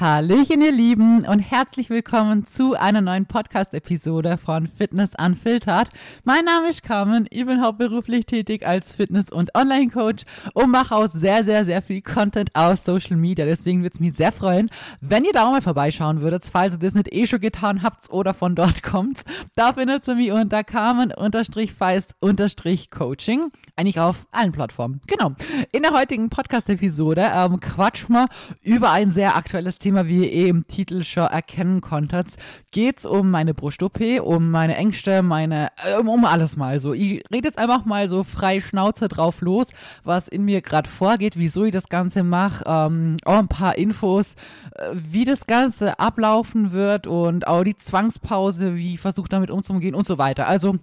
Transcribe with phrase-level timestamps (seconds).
[0.00, 5.88] Hallöchen, ihr Lieben, und herzlich willkommen zu einer neuen Podcast-Episode von Fitness Unfiltered.
[6.22, 10.22] Mein Name ist Carmen, ich bin hauptberuflich tätig als Fitness- und Online-Coach
[10.54, 13.44] und mache auch sehr, sehr, sehr viel Content aus Social Media.
[13.44, 14.68] Deswegen würde es mich sehr freuen,
[15.00, 18.08] wenn ihr da auch mal vorbeischauen würdet, falls ihr das nicht eh schon getan habt
[18.10, 19.24] oder von dort kommt.
[19.56, 25.00] Da findet ihr mich unter Carmen-Feist-Coaching, eigentlich auf allen Plattformen.
[25.08, 25.32] Genau.
[25.72, 28.28] In der heutigen Podcast-Episode ähm, quatschen wir
[28.62, 32.26] über ein sehr aktuelles Thema Thema, wie ihr eh im Titel schon erkennen konntet,
[32.72, 36.92] geht es um meine Brust-OP, um meine Ängste, meine, äh, um alles mal so.
[36.92, 39.72] Ich rede jetzt einfach mal so frei Schnauze drauf los,
[40.04, 44.34] was in mir gerade vorgeht, wieso ich das Ganze mache, ähm, auch ein paar Infos,
[44.74, 49.94] äh, wie das Ganze ablaufen wird und auch die Zwangspause, wie ich versuche damit umzugehen
[49.94, 50.48] und so weiter.
[50.48, 50.80] Also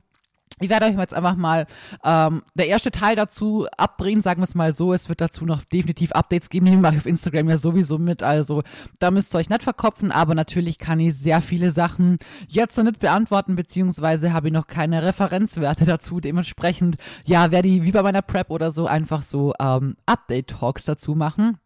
[0.62, 1.66] ich werde euch jetzt einfach mal
[2.05, 4.94] ähm, der erste Teil dazu abdrehen, sagen wir es mal so.
[4.94, 6.66] Es wird dazu noch definitiv Updates geben.
[6.67, 8.23] Die mache ich auf Instagram ja sowieso mit.
[8.23, 8.63] Also
[9.00, 12.86] da müsst ihr euch nicht verkopfen, aber natürlich kann ich sehr viele Sachen jetzt noch
[12.86, 16.22] nicht beantworten, beziehungsweise habe ich noch keine Referenzwerte dazu.
[16.22, 21.16] Dementsprechend, ja, werde ich wie bei meiner Prep oder so einfach so ähm, Update-Talks dazu
[21.16, 21.58] machen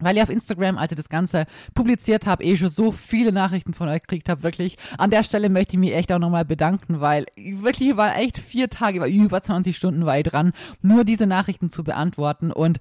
[0.00, 3.72] weil ihr auf Instagram, als ich das Ganze publiziert habe, eh schon so viele Nachrichten
[3.72, 4.76] von euch gekriegt habt, wirklich.
[4.98, 8.70] An der Stelle möchte ich mich echt auch nochmal bedanken, weil wirklich war echt vier
[8.70, 12.78] Tage, war über 20 Stunden weit dran, nur diese Nachrichten zu beantworten und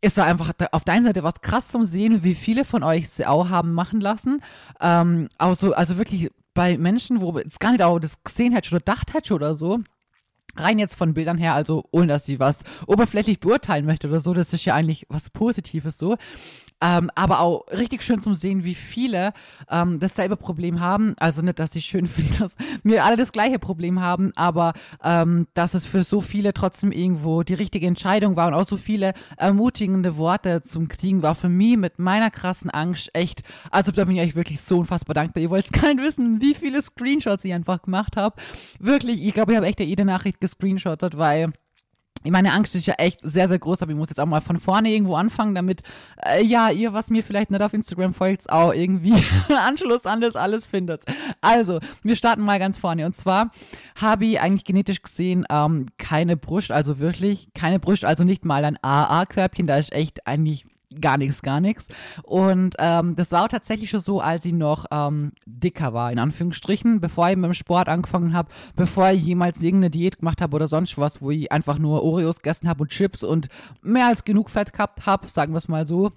[0.00, 3.26] es war einfach auf deiner Seite was krass zum Sehen, wie viele von euch sie
[3.26, 4.42] auch haben machen lassen.
[4.80, 8.70] Ähm, auch so, also wirklich bei Menschen, wo es gar nicht auch das gesehen hätte
[8.70, 9.80] oder gedacht hätte oder so,
[10.56, 14.34] rein jetzt von Bildern her, also ohne dass sie was oberflächlich beurteilen möchte oder so,
[14.34, 16.16] das ist ja eigentlich was Positives so.
[16.80, 19.32] Ähm, aber auch richtig schön zum Sehen, wie viele
[19.68, 21.14] ähm, dasselbe Problem haben.
[21.18, 25.48] Also nicht, dass ich schön finde, dass wir alle das gleiche Problem haben, aber ähm,
[25.54, 29.12] dass es für so viele trotzdem irgendwo die richtige Entscheidung war und auch so viele
[29.36, 34.16] ermutigende Worte zum Kriegen war für mich mit meiner krassen Angst echt, also da bin
[34.16, 35.42] ich euch wirklich so unfassbar dankbar.
[35.42, 38.36] Ihr wollt gar nicht wissen, wie viele Screenshots ich einfach gemacht habe.
[38.78, 41.52] Wirklich, ich glaube, ich habe echt jede Nachricht gescreenshottet, weil
[42.24, 44.58] meine Angst ist ja echt sehr, sehr groß, aber ich muss jetzt auch mal von
[44.58, 45.82] vorne irgendwo anfangen, damit,
[46.24, 49.14] äh, ja, ihr, was mir vielleicht nicht auf Instagram folgt, auch irgendwie
[49.56, 51.04] Anschluss an das alles findet.
[51.40, 53.06] Also, wir starten mal ganz vorne.
[53.06, 53.50] Und zwar
[53.94, 58.64] habe ich eigentlich genetisch gesehen ähm, keine Brust, also wirklich keine Brust, also nicht mal
[58.64, 60.64] ein AA-Körbchen, da ist echt eigentlich
[61.00, 61.88] gar nichts, gar nichts.
[62.22, 66.18] Und ähm, das war auch tatsächlich schon so, als ich noch ähm, dicker war, in
[66.18, 70.56] Anführungsstrichen, bevor ich mit dem Sport angefangen habe, bevor ich jemals irgendeine Diät gemacht habe
[70.56, 73.48] oder sonst was, wo ich einfach nur Oreos gegessen habe und Chips und
[73.82, 76.12] mehr als genug Fett gehabt habe, sagen wir es mal so.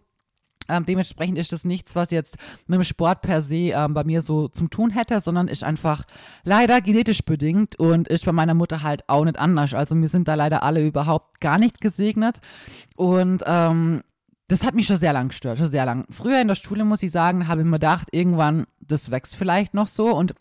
[0.70, 4.22] Ähm, dementsprechend ist das nichts, was jetzt mit dem Sport per se ähm, bei mir
[4.22, 6.04] so zum Tun hätte, sondern ist einfach
[6.44, 9.74] leider genetisch bedingt und ist bei meiner Mutter halt auch nicht anders.
[9.74, 12.40] Also wir sind da leider alle überhaupt gar nicht gesegnet.
[12.96, 14.04] Und ähm,
[14.52, 16.06] das hat mich schon sehr lang gestört, schon sehr lang.
[16.10, 19.74] Früher in der Schule, muss ich sagen, habe ich mir gedacht, irgendwann, das wächst vielleicht
[19.74, 20.36] noch so und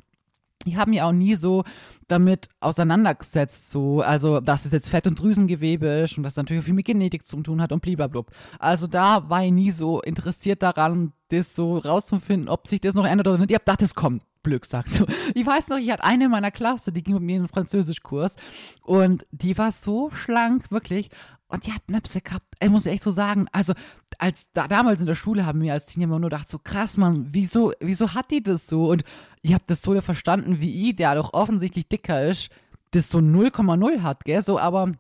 [0.67, 1.65] ich habe mich auch nie so
[2.09, 6.65] damit auseinandergesetzt, so, also, dass es jetzt Fett- und Drüsengewebe ist und das natürlich auch
[6.65, 8.25] viel mit Genetik zu tun hat und blablabla.
[8.59, 13.07] Also da war ich nie so interessiert daran, das so rauszufinden, ob sich das noch
[13.07, 13.51] ändert oder nicht.
[13.51, 14.25] Ich hab gedacht, das kommt.
[14.43, 14.91] Blöd gesagt.
[14.91, 17.43] So, ich weiß noch, ich hatte eine in meiner Klasse, die ging mit mir in
[17.43, 18.35] den Französischkurs
[18.83, 21.11] und die war so schlank, wirklich.
[21.51, 22.47] Und die hat Möpse gehabt.
[22.61, 23.75] Ich muss echt so sagen, also
[24.19, 26.97] als da, damals in der Schule haben wir als Teenie immer nur gedacht, so krass,
[26.97, 28.89] Mann, wieso, wieso hat die das so?
[28.89, 29.03] Und
[29.43, 32.51] ich habe das so verstanden, wie ich, der doch offensichtlich dicker ist,
[32.93, 34.43] das so 0,0 hat, gell?
[34.43, 34.93] So, aber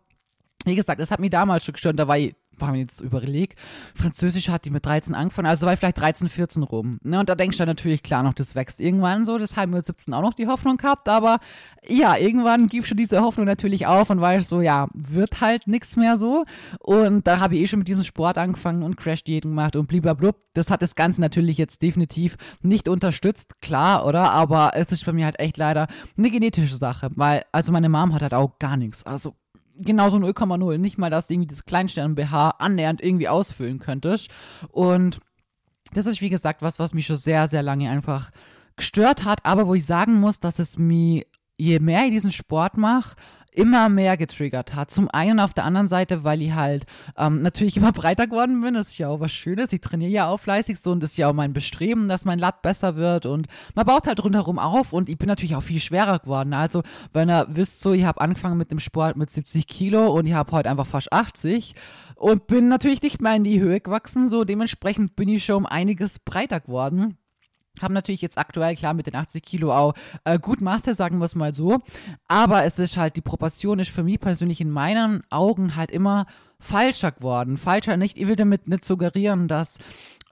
[0.65, 1.99] wie gesagt, das hat mich damals schon gestört.
[1.99, 3.59] Da war ich haben wir jetzt überlegt,
[3.94, 6.98] Französisch hat die mit 13 angefangen, also war ich vielleicht 13, 14 rum.
[7.03, 7.21] Ne?
[7.21, 9.87] Und da denkst du natürlich, klar, noch, das wächst irgendwann so, das haben wir mit
[9.87, 11.38] 17 auch noch die Hoffnung gehabt, aber
[11.88, 15.97] ja, irgendwann gibst du diese Hoffnung natürlich auf und weißt so, ja, wird halt nichts
[15.97, 16.44] mehr so.
[16.78, 20.32] Und da habe ich eh schon mit diesem Sport angefangen und Crash-Diäten gemacht und blablabla.
[20.53, 24.32] Das hat das Ganze natürlich jetzt definitiv nicht unterstützt, klar, oder?
[24.32, 25.87] Aber es ist bei mir halt echt leider
[26.19, 29.04] eine genetische Sache, weil, also meine Mom hat halt auch gar nichts.
[29.06, 29.34] Also
[29.80, 30.78] genauso 0,0.
[30.78, 34.30] Nicht mal, dass du irgendwie das Kleinstern-BH annähernd irgendwie ausfüllen könntest.
[34.68, 35.20] Und
[35.92, 38.30] das ist, wie gesagt, was, was mich schon sehr, sehr lange einfach
[38.77, 41.24] gestört hat, aber wo ich sagen muss, dass es mir,
[41.59, 43.16] je mehr ich diesen Sport mache,
[43.52, 44.91] immer mehr getriggert hat.
[44.91, 46.86] Zum einen auf der anderen Seite, weil ich halt
[47.16, 48.74] ähm, natürlich immer breiter geworden bin.
[48.74, 49.72] Das ist ja auch was Schönes.
[49.72, 52.38] Ich trainiere ja auch fleißig so und das ist ja auch mein Bestreben, dass mein
[52.38, 55.80] Lat besser wird und man baut halt rundherum auf und ich bin natürlich auch viel
[55.80, 56.52] schwerer geworden.
[56.52, 56.82] Also,
[57.12, 60.34] wenn ihr wisst so, ich habe angefangen mit dem Sport mit 70 Kilo und ich
[60.34, 61.74] habe heute einfach fast 80
[62.16, 64.28] und bin natürlich nicht mehr in die Höhe gewachsen.
[64.28, 67.16] So, dementsprechend bin ich schon um einiges breiter geworden
[67.81, 69.95] haben natürlich jetzt aktuell, klar, mit den 80 Kilo auch
[70.25, 71.78] äh, gut Masse, sagen wir es mal so.
[72.28, 76.27] Aber es ist halt, die Proportion ist für mich persönlich in meinen Augen halt immer
[76.59, 77.57] falscher geworden.
[77.57, 79.78] Falscher nicht, ich will damit nicht suggerieren, dass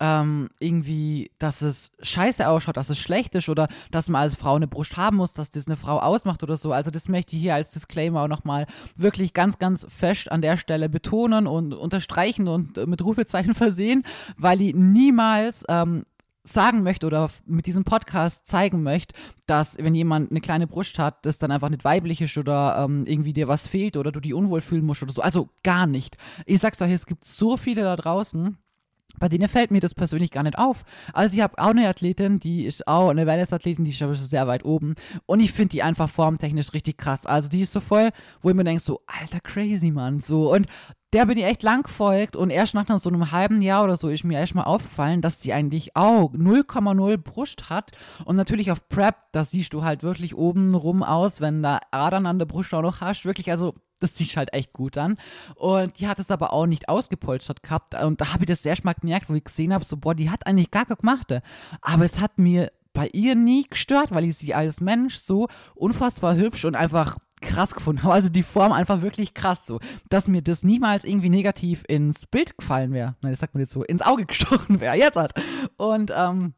[0.01, 4.55] ähm, irgendwie, dass es scheiße ausschaut, dass es schlecht ist oder dass man als Frau
[4.55, 6.73] eine Brust haben muss, dass das eine Frau ausmacht oder so.
[6.73, 10.57] Also das möchte ich hier als Disclaimer auch nochmal wirklich ganz, ganz fest an der
[10.57, 14.05] Stelle betonen und unterstreichen und mit Rufezeichen versehen,
[14.37, 16.05] weil ich niemals ähm,
[16.53, 19.15] sagen möchte oder mit diesem Podcast zeigen möchte,
[19.47, 23.05] dass wenn jemand eine kleine Brust hat, das dann einfach nicht weiblich ist oder ähm,
[23.07, 25.23] irgendwie dir was fehlt oder du die unwohl fühlen musst oder so.
[25.23, 26.17] Also gar nicht.
[26.47, 28.57] Ich sag's euch, es gibt so viele da draußen,
[29.19, 30.85] bei denen fällt mir das persönlich gar nicht auf.
[31.13, 34.47] Also ich habe auch eine Athletin, die ist auch eine Wellness-Athletin, die ist aber sehr
[34.47, 34.95] weit oben.
[35.27, 37.27] Und ich finde die einfach formtechnisch richtig krass.
[37.27, 38.11] Also die ist so voll,
[38.43, 40.21] wo ich mir denke, so, alter crazy, Mann.
[40.21, 40.53] So.
[40.53, 40.67] Und
[41.13, 44.09] der bin ich echt lang gefolgt und erst nach so einem halben Jahr oder so
[44.09, 47.93] ist mir erst mal aufgefallen, dass sie eigentlich auch 0,0 Brust hat
[48.25, 52.27] und natürlich auf Prep, das siehst du halt wirklich oben rum aus, wenn da Adern
[52.27, 55.17] an der Brust auch noch hast, wirklich, also das sieht halt echt gut an.
[55.57, 57.95] Und die hat es aber auch nicht ausgepolstert gehabt.
[57.95, 60.31] Und da habe ich das sehr stark gemerkt, wo ich gesehen habe, so, boah, die
[60.31, 61.43] hat eigentlich gar keine gemachte.
[61.83, 66.37] Aber es hat mir bei ihr nie gestört, weil ich sie als Mensch so unfassbar
[66.37, 67.19] hübsch und einfach
[67.59, 68.15] krass gefunden habe.
[68.15, 72.57] Also die Form einfach wirklich krass so, dass mir das niemals irgendwie negativ ins Bild
[72.57, 73.17] gefallen wäre.
[73.21, 74.97] Nein, das sagt man jetzt so, ins Auge gestochen wäre.
[74.97, 75.33] Jetzt hat.
[75.77, 76.55] Und ähm,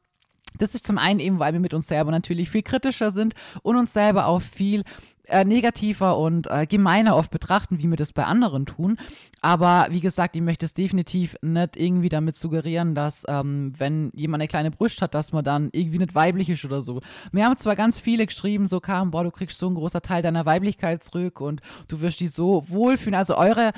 [0.60, 3.76] das ist zum einen eben, weil wir mit uns selber natürlich viel kritischer sind und
[3.76, 4.84] uns selber auch viel
[5.30, 8.96] äh, negativer und äh, gemeiner oft betrachten, wie wir das bei anderen tun.
[9.40, 14.42] Aber wie gesagt, ich möchte es definitiv nicht irgendwie damit suggerieren, dass ähm, wenn jemand
[14.42, 17.00] eine kleine Brust hat, dass man dann irgendwie nicht weiblich ist oder so.
[17.32, 20.22] Wir haben zwar ganz viele geschrieben, so kam, boah, du kriegst so einen großen Teil
[20.22, 23.14] deiner Weiblichkeit zurück und du wirst dich so wohlfühlen.
[23.14, 23.72] Also eure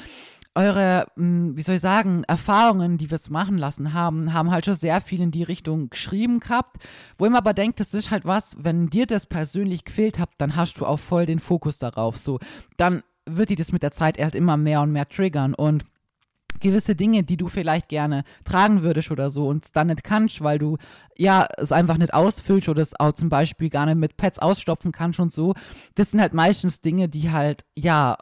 [0.55, 4.67] eure, hm, wie soll ich sagen, Erfahrungen, die wir es machen lassen haben, haben halt
[4.67, 6.77] schon sehr viel in die Richtung geschrieben gehabt.
[7.19, 10.31] Wo ich mir aber denkt, das ist halt was, wenn dir das persönlich gefehlt hat,
[10.39, 12.19] dann hast du auch voll den Fokus darauf.
[12.19, 12.39] So,
[12.77, 15.85] dann wird dir das mit der Zeit halt immer mehr und mehr triggern und
[16.61, 20.59] gewisse Dinge, die du vielleicht gerne tragen würdest oder so und dann nicht kannst, weil
[20.59, 20.79] du
[21.17, 24.93] ja es einfach nicht ausfüllst oder es auch zum Beispiel gar nicht mit Pads ausstopfen
[24.93, 25.55] kannst und so.
[25.97, 28.17] Das sind halt meistens Dinge, die halt ja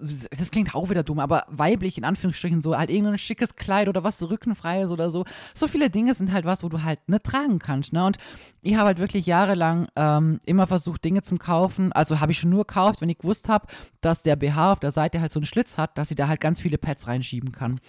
[0.00, 4.02] das klingt auch wieder dumm, aber weiblich in Anführungsstrichen so, halt irgendein schickes Kleid oder
[4.02, 5.24] was rückenfreies oder so.
[5.54, 8.04] So viele Dinge sind halt was, wo du halt nicht tragen kannst, ne?
[8.04, 8.18] Und
[8.62, 11.92] ich habe halt wirklich jahrelang ähm, immer versucht, Dinge zum Kaufen.
[11.92, 13.66] Also habe ich schon nur gekauft, wenn ich gewusst habe,
[14.00, 16.40] dass der BH auf der Seite halt so einen Schlitz hat, dass ich da halt
[16.40, 17.80] ganz viele Pads reinschieben kann.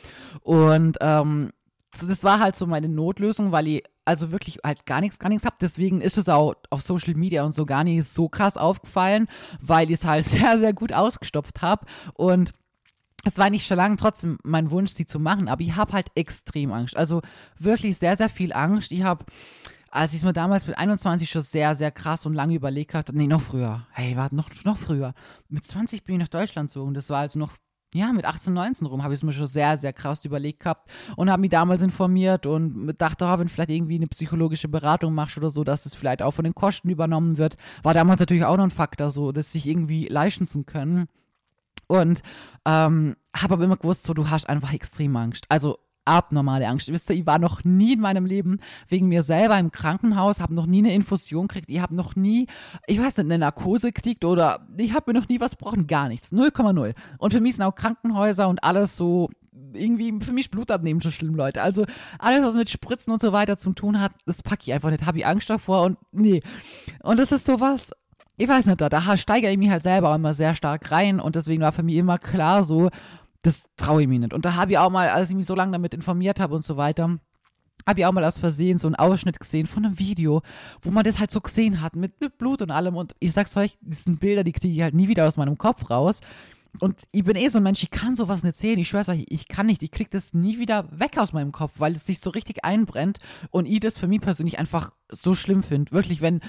[0.41, 1.51] Und ähm,
[2.01, 5.45] das war halt so meine Notlösung, weil ich also wirklich halt gar nichts, gar nichts
[5.45, 5.55] habe.
[5.61, 9.27] Deswegen ist es auch auf Social Media und so gar nicht so krass aufgefallen,
[9.61, 11.85] weil ich es halt sehr, sehr gut ausgestopft habe.
[12.13, 12.51] Und
[13.25, 16.07] es war nicht schon lange trotzdem mein Wunsch, sie zu machen, aber ich habe halt
[16.15, 16.97] extrem Angst.
[16.97, 17.21] Also
[17.57, 18.91] wirklich sehr, sehr viel Angst.
[18.91, 19.25] Ich habe
[19.93, 23.15] als ich es mir damals mit 21 schon sehr, sehr krass und lange überlegt hatte,
[23.15, 25.13] nee, noch früher, hey, warte, noch, noch früher.
[25.49, 27.53] Mit 20 bin ich nach Deutschland gezogen, das war also noch
[27.93, 30.89] ja, mit 18, 19 rum habe ich es mir schon sehr, sehr krass überlegt gehabt
[31.15, 35.37] und habe mich damals informiert und dachte, oh, wenn vielleicht irgendwie eine psychologische Beratung machst
[35.37, 38.57] oder so, dass es vielleicht auch von den Kosten übernommen wird, war damals natürlich auch
[38.57, 41.07] noch ein Faktor, so, das sich irgendwie leisten zu können.
[41.87, 42.21] Und
[42.65, 45.45] ähm, habe aber immer gewusst, so, du hast einfach extrem Angst.
[45.49, 46.91] Also abnormale Angst.
[46.91, 50.53] Wisst ihr, ich war noch nie in meinem Leben wegen mir selber im Krankenhaus, habe
[50.53, 52.47] noch nie eine Infusion gekriegt, ich habe noch nie,
[52.87, 56.09] ich weiß nicht, eine Narkose gekriegt oder ich habe mir noch nie was gebrochen, gar
[56.09, 56.31] nichts.
[56.31, 56.93] 0,0.
[57.17, 59.29] Und für mich sind auch Krankenhäuser und alles so
[59.73, 61.61] irgendwie für mich Blut abnehmen schon schlimm, Leute.
[61.61, 61.85] Also
[62.19, 65.05] alles, was mit Spritzen und so weiter zu tun hat, das packe ich einfach nicht.
[65.05, 66.41] Habe ich Angst davor und nee.
[67.01, 67.91] Und das ist sowas,
[68.37, 71.19] ich weiß nicht, da, da steigere ich mich halt selber auch immer sehr stark rein
[71.19, 72.89] und deswegen war für mich immer klar so,
[73.43, 74.33] das traue ich mir nicht.
[74.33, 76.65] Und da habe ich auch mal, als ich mich so lange damit informiert habe und
[76.65, 77.19] so weiter,
[77.87, 80.41] habe ich auch mal aus Versehen so einen Ausschnitt gesehen von einem Video,
[80.81, 82.95] wo man das halt so gesehen hat, mit, mit Blut und allem.
[82.95, 85.57] Und ich sag's euch, das sind Bilder, die kriege ich halt nie wieder aus meinem
[85.57, 86.21] Kopf raus.
[86.79, 88.79] Und ich bin eh so ein Mensch, ich kann sowas nicht sehen.
[88.79, 89.83] Ich schwör's euch, ich kann nicht.
[89.83, 93.19] Ich krieg das nie wieder weg aus meinem Kopf, weil es sich so richtig einbrennt
[93.51, 95.91] und ich das für mich persönlich einfach so schlimm finde.
[95.91, 96.39] Wirklich, wenn,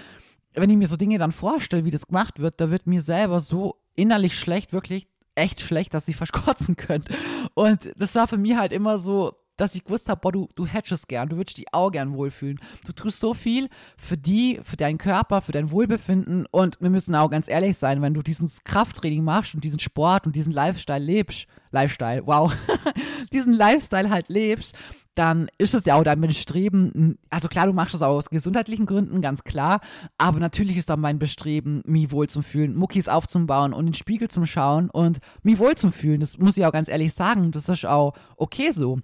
[0.55, 3.41] wenn ich mir so Dinge dann vorstelle, wie das gemacht wird, da wird mir selber
[3.41, 7.15] so innerlich schlecht, wirklich echt schlecht, dass ich verschkotzen könnte.
[7.55, 10.67] Und das war für mich halt immer so, dass ich gewusst habe, boah, du, du
[10.67, 12.59] hättest gern, du würdest dich auch gern wohlfühlen.
[12.87, 17.15] Du tust so viel für die, für deinen Körper, für dein Wohlbefinden und wir müssen
[17.15, 21.05] auch ganz ehrlich sein, wenn du dieses Krafttraining machst und diesen Sport und diesen Lifestyle
[21.05, 22.53] lebst, Lifestyle, wow,
[23.33, 24.75] diesen Lifestyle halt lebst,
[25.15, 28.87] dann ist es ja auch dein Bestreben, also klar, du machst es auch aus gesundheitlichen
[28.87, 29.81] Gründen, ganz klar,
[30.19, 33.95] aber natürlich ist auch mein Bestreben, mich wohl zu fühlen, Muckis aufzubauen und in den
[33.95, 36.21] Spiegel zu schauen und mich wohl zu fühlen.
[36.21, 38.99] Das muss ich auch ganz ehrlich sagen, das ist auch okay so.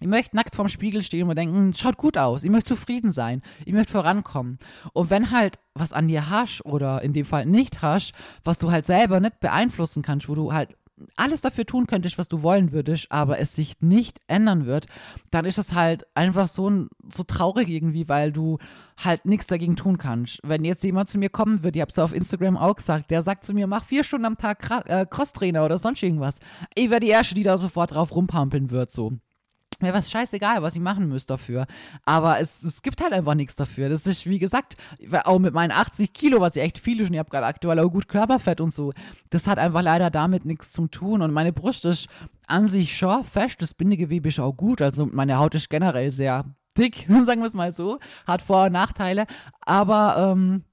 [0.00, 3.42] Ich möchte nackt vorm Spiegel stehen und denken, schaut gut aus, ich möchte zufrieden sein,
[3.64, 4.58] ich möchte vorankommen.
[4.92, 8.12] Und wenn halt was an dir hast oder in dem Fall nicht hast,
[8.44, 10.76] was du halt selber nicht beeinflussen kannst, wo du halt
[11.16, 14.86] alles dafür tun könntest, was du wollen würdest, aber es sich nicht ändern wird,
[15.30, 18.58] dann ist das halt einfach so, so traurig irgendwie, weil du
[18.96, 20.40] halt nichts dagegen tun kannst.
[20.42, 23.22] Wenn jetzt jemand zu mir kommen würde, ich habe es auf Instagram auch gesagt, der
[23.22, 26.38] sagt zu mir, mach vier Stunden am Tag äh, Crosstrainer oder sonst irgendwas.
[26.74, 29.12] Ich wäre die Erste, die da sofort drauf rumpampeln wird, so
[29.82, 31.66] mir was scheißegal, was ich machen müsste dafür.
[32.04, 33.88] Aber es, es gibt halt einfach nichts dafür.
[33.88, 34.76] Das ist, wie gesagt,
[35.24, 37.78] auch mit meinen 80 Kilo, was ich echt viel ist, und ich habe gerade aktuell
[37.80, 38.92] auch gut Körperfett und so,
[39.30, 41.22] das hat einfach leider damit nichts zu tun.
[41.22, 42.08] Und meine Brust ist
[42.46, 44.82] an sich schon fest, das Bindegewebe ist auch gut.
[44.82, 46.44] Also meine Haut ist generell sehr
[46.76, 47.98] dick, sagen wir es mal so.
[48.26, 49.26] Hat Vor- und Nachteile.
[49.60, 50.64] Aber, ähm,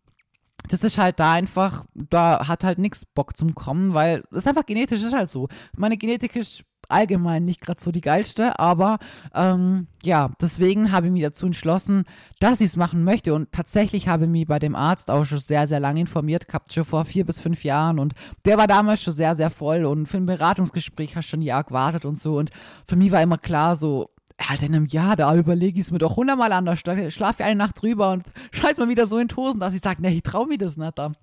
[0.70, 4.66] das ist halt da einfach, da hat halt nichts Bock zum Kommen, weil es einfach
[4.66, 5.48] genetisch, ist halt so.
[5.78, 9.00] Meine Genetik ist allgemein nicht gerade so die geilste, aber
[9.34, 12.04] ähm, ja, deswegen habe ich mich dazu entschlossen,
[12.39, 13.34] dass ich es machen möchte.
[13.34, 16.74] Und tatsächlich habe ich mich bei dem Arzt auch schon sehr, sehr lange informiert gehabt,
[16.74, 18.00] schon vor vier bis fünf Jahren.
[18.00, 18.13] Und
[18.46, 19.86] der war damals schon sehr, sehr voll.
[19.86, 22.38] Und für ein Beratungsgespräch hast du schon ein Jahr gewartet und so.
[22.38, 22.51] Und
[22.88, 24.10] für mich war immer klar so,
[24.42, 27.46] halt in einem Jahr, da überlege ich es mir doch hundertmal anders, dann schlafe ich
[27.46, 30.24] eine Nacht drüber und scheiß mal wieder so in Tosen, dass ich sage, nee, ich
[30.24, 31.13] traue mir das nicht da.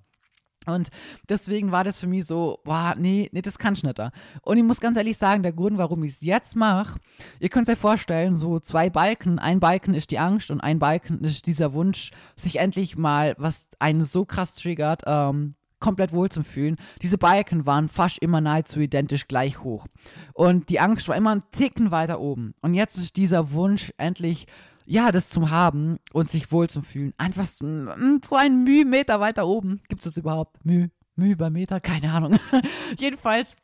[0.66, 0.88] Und
[1.28, 4.12] deswegen war das für mich so, boah, nee, nee, das kann ich nicht da.
[4.42, 6.98] Und ich muss ganz ehrlich sagen, der Grund, warum ich es jetzt mache,
[7.40, 11.22] ihr könnt euch vorstellen, so zwei Balken, ein Balken ist die Angst und ein Balken
[11.24, 16.42] ist dieser Wunsch, sich endlich mal, was einen so krass triggert, ähm, komplett wohl zu
[16.42, 16.76] fühlen.
[17.02, 19.86] Diese Balken waren fast immer nahezu identisch gleich hoch.
[20.32, 22.54] Und die Angst war immer einen Ticken weiter oben.
[22.62, 24.46] Und jetzt ist dieser Wunsch endlich
[24.84, 27.12] ja, das zum Haben und sich wohl zu fühlen.
[27.18, 29.80] Einfach so, mm, so ein Mühmeter weiter oben.
[29.88, 30.64] Gibt es das überhaupt?
[30.64, 31.80] Müh, Müh bei Meter?
[31.80, 32.38] Keine Ahnung.
[32.98, 33.56] Jedenfalls,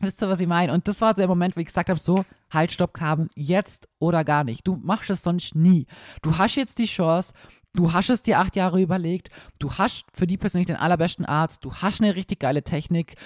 [0.00, 0.72] wisst ihr, was ich meine?
[0.72, 3.88] Und das war so der Moment, wo ich gesagt habe, so, halt, stopp, Carmen, jetzt
[3.98, 4.66] oder gar nicht.
[4.66, 5.86] Du machst es sonst nie.
[6.22, 7.32] Du hast jetzt die Chance,
[7.74, 9.28] Du hast es dir acht Jahre überlegt.
[9.58, 11.62] Du hast für die persönlich den allerbesten Arzt.
[11.62, 13.16] Du hast eine richtig geile Technik.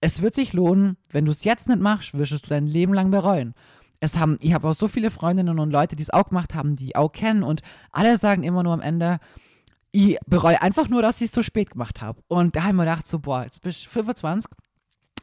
[0.00, 0.96] Es wird sich lohnen.
[1.12, 3.54] Wenn du es jetzt nicht machst, wirst du dein Leben lang bereuen
[4.00, 6.74] es haben, ich habe auch so viele Freundinnen und Leute, die es auch gemacht haben,
[6.74, 7.60] die auch kennen und
[7.92, 9.20] alle sagen immer nur am Ende,
[9.92, 12.22] ich bereue einfach nur, dass ich es so spät gemacht habe.
[12.28, 14.50] Und da haben wir gedacht, so, boah, jetzt bist du 25,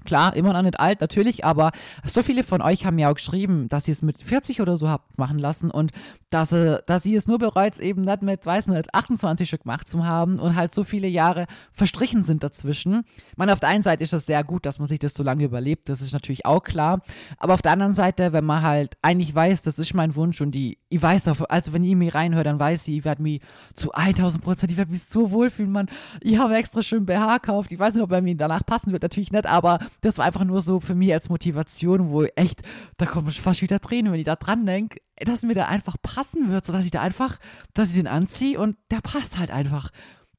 [0.06, 1.72] Klar, immer noch nicht alt, natürlich, aber
[2.04, 4.90] so viele von euch haben ja auch geschrieben, dass ihr es mit 40 oder so
[4.90, 5.92] habt machen lassen und
[6.30, 9.88] dass, äh, dass ihr es nur bereut, eben nicht mit, weiß nicht, 28 Stück gemacht
[9.88, 13.04] zu haben und halt so viele Jahre verstrichen sind dazwischen.
[13.32, 15.24] Ich meine, auf der einen Seite ist es sehr gut, dass man sich das so
[15.24, 17.02] lange überlebt, das ist natürlich auch klar.
[17.38, 20.52] Aber auf der anderen Seite, wenn man halt eigentlich weiß, das ist mein Wunsch und
[20.52, 23.42] die, ich weiß auch, also wenn ihr mir reinhört, dann weiß ich, ich werde mich
[23.74, 25.88] zu 1000 Prozent, ich werde mich so wohlfühlen, man.
[26.22, 29.04] Ich habe extra schön BH gekauft, ich weiß nicht, ob er mir danach passen wird,
[29.04, 32.62] natürlich nicht, aber das war einfach nur so für mich als Motivation, wo echt,
[32.98, 36.50] da kommen fast wieder Tränen, wenn ich da dran denke, dass mir da einfach passen
[36.50, 37.38] wird, sodass ich da einfach,
[37.74, 39.90] dass ich den anziehe und der passt halt einfach.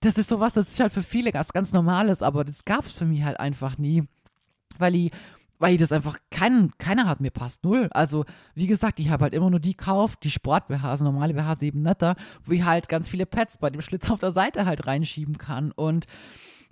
[0.00, 2.92] Das ist sowas, das ist halt für viele ganz, ganz Normales, aber das gab es
[2.92, 4.04] für mich halt einfach nie.
[4.78, 5.12] Weil ich,
[5.58, 7.88] weil das einfach, kein, keiner hat mir passt, null.
[7.90, 8.24] Also,
[8.54, 12.14] wie gesagt, ich habe halt immer nur die gekauft, die Sport-BHs, normale BHs eben netter,
[12.44, 15.72] wo ich halt ganz viele Pads bei dem Schlitz auf der Seite halt reinschieben kann.
[15.72, 16.06] Und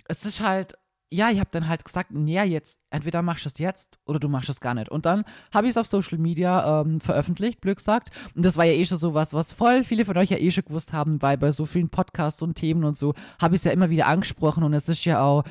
[0.07, 0.75] es ist halt,
[1.09, 4.27] ja, ich habe dann halt gesagt, ja, jetzt, entweder machst du es jetzt oder du
[4.27, 4.89] machst es gar nicht.
[4.89, 5.23] Und dann
[5.53, 8.09] habe ich es auf Social Media ähm, veröffentlicht, Glück gesagt.
[8.35, 10.65] Und das war ja eh schon sowas, was voll viele von euch ja eh schon
[10.65, 13.71] gewusst haben, weil bei so vielen Podcasts und Themen und so habe ich es ja
[13.71, 15.43] immer wieder angesprochen und es ist ja auch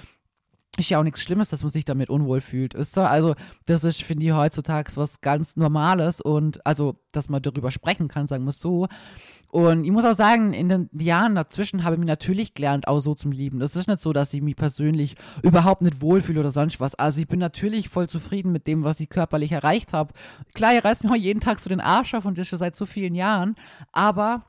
[0.77, 2.75] ist ja auch nichts Schlimmes, dass man sich damit unwohl fühlt.
[2.75, 7.43] Ist so, also, das ist, finde ich, heutzutage was ganz Normales und also, dass man
[7.43, 8.89] darüber sprechen kann, sagen wir es so.
[9.49, 12.99] Und ich muss auch sagen, in den Jahren dazwischen habe ich mich natürlich gelernt, auch
[12.99, 13.59] so zum Lieben.
[13.59, 16.95] Das ist nicht so, dass ich mich persönlich überhaupt nicht wohlfühle oder sonst was.
[16.95, 20.13] Also ich bin natürlich voll zufrieden mit dem, was ich körperlich erreicht habe.
[20.55, 22.77] Klar, ihr reißt mir auch jeden Tag so den Arsch auf und das schon seit
[22.77, 23.55] so vielen Jahren.
[23.93, 24.45] Aber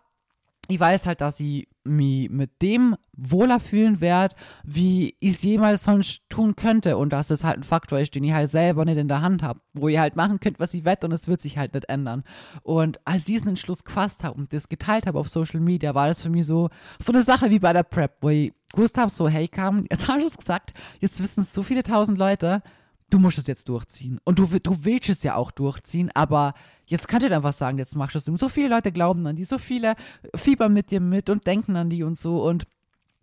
[0.68, 5.84] ich weiß halt, dass ich mich mit dem wohler fühlen werde, wie ich es jemals
[5.84, 8.98] sonst tun könnte und dass es halt ein Faktor ist, den ich halt selber nicht
[8.98, 11.42] in der Hand habe, wo ihr halt machen könnt, was ich wette und es wird
[11.42, 12.24] sich halt nicht ändern.
[12.64, 16.08] Und als ich diesen Entschluss gefasst habe und das geteilt habe auf Social Media, war
[16.08, 16.70] das für mich so,
[17.00, 20.08] so eine Sache wie bei der Prep, wo ich gewusst habe, so hey, kam, jetzt
[20.08, 22.62] habe ich es gesagt, jetzt wissen es so viele tausend Leute,
[23.10, 24.20] du musst es jetzt durchziehen.
[24.24, 26.54] Und du, du willst es ja auch durchziehen, aber
[26.86, 28.40] jetzt kannst du einfach sagen, jetzt machst du es.
[28.40, 29.96] So viele Leute glauben an die, so viele
[30.36, 32.44] fiebern mit dir mit und denken an die und so.
[32.44, 32.66] Und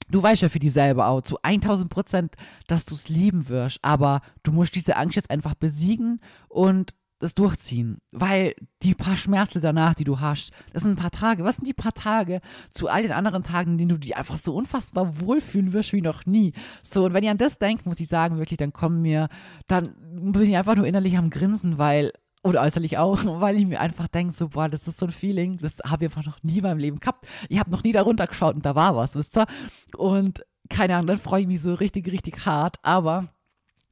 [0.09, 2.35] du weißt ja für die selber auch zu 1000 Prozent,
[2.67, 3.79] dass du es lieben wirst.
[3.83, 7.99] Aber du musst diese Angst jetzt einfach besiegen und das durchziehen.
[8.12, 11.45] Weil die paar Schmerzen danach, die du hast, das sind ein paar Tage.
[11.45, 12.40] Was sind die paar Tage
[12.71, 16.02] zu all den anderen Tagen, in denen du dich einfach so unfassbar wohlfühlen wirst wie
[16.02, 16.52] noch nie?
[16.83, 19.28] So, und wenn ihr an das denkt, muss ich sagen, wirklich, dann kommen mir,
[19.66, 19.95] dann
[20.33, 22.12] bin ich einfach nur innerlich am Grinsen, weil
[22.45, 25.59] oder äußerlich auch, weil ich mir einfach denke, so, boah, das ist so ein Feeling,
[25.59, 27.26] das habe ich einfach noch nie in meinem Leben gehabt.
[27.49, 29.47] Ich habe noch nie darunter geschaut und da war was, wisst ihr?
[29.97, 33.28] Und keine Ahnung, dann freue ich mich so richtig, richtig hart, aber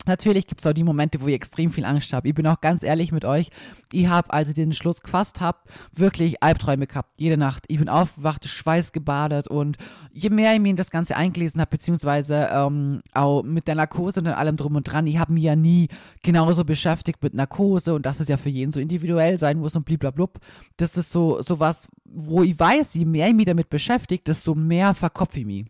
[0.06, 2.28] Natürlich gibt es auch die Momente, wo ich extrem viel Angst habe.
[2.28, 3.50] Ich bin auch ganz ehrlich mit euch.
[3.92, 5.58] Ich habe, als ich den Schluss gefasst habe,
[5.92, 7.64] wirklich Albträume gehabt, jede Nacht.
[7.68, 9.76] Ich bin aufgewacht, schweißgebadet und
[10.12, 14.26] je mehr ich mir das Ganze eingelesen habe, beziehungsweise ähm, auch mit der Narkose und
[14.26, 15.88] allem drum und dran, ich habe mich ja nie
[16.22, 19.84] genauso beschäftigt mit Narkose und dass es ja für jeden so individuell sein muss und
[19.84, 20.38] bliblablub.
[20.76, 24.54] Das ist so, so was, wo ich weiß, je mehr ich mich damit beschäftigt, desto
[24.54, 25.66] mehr verkopfe ich mich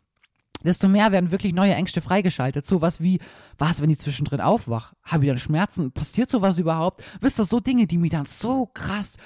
[0.65, 2.65] desto mehr werden wirklich neue Ängste freigeschaltet.
[2.65, 3.21] Sowas wie,
[3.59, 4.93] was, wenn ich zwischendrin aufwach?
[5.03, 5.93] Habe ich dann Schmerzen?
[5.93, 7.03] Passiert sowas überhaupt?
[7.21, 9.17] Wisst ihr, so Dinge, die mich dann so krass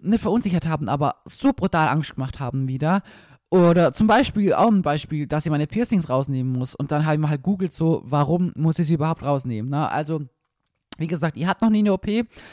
[0.00, 3.02] nicht verunsichert haben, aber so brutal Angst gemacht haben wieder.
[3.50, 6.74] Oder zum Beispiel, auch ein Beispiel, dass ich meine Piercings rausnehmen muss.
[6.74, 9.70] Und dann habe ich mal halt googelt so, warum muss ich sie überhaupt rausnehmen?
[9.70, 9.88] Ne?
[9.88, 10.22] Also,
[10.98, 12.06] wie gesagt, ich hatte noch nie eine OP.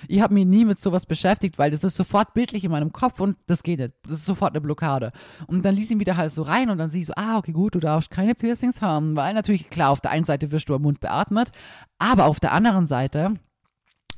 [0.08, 3.20] Ich habe mich nie mit sowas beschäftigt, weil das ist sofort bildlich in meinem Kopf
[3.20, 3.94] und das geht nicht.
[4.04, 5.12] Das ist sofort eine Blockade.
[5.48, 7.38] Und dann ließ ich ihn wieder halt so rein und dann sieh ich so, ah,
[7.38, 9.16] okay, gut, du darfst keine Piercings haben.
[9.16, 11.52] Weil natürlich, klar, auf der einen Seite wirst du am Mund beatmet,
[12.00, 13.36] aber auf der anderen Seite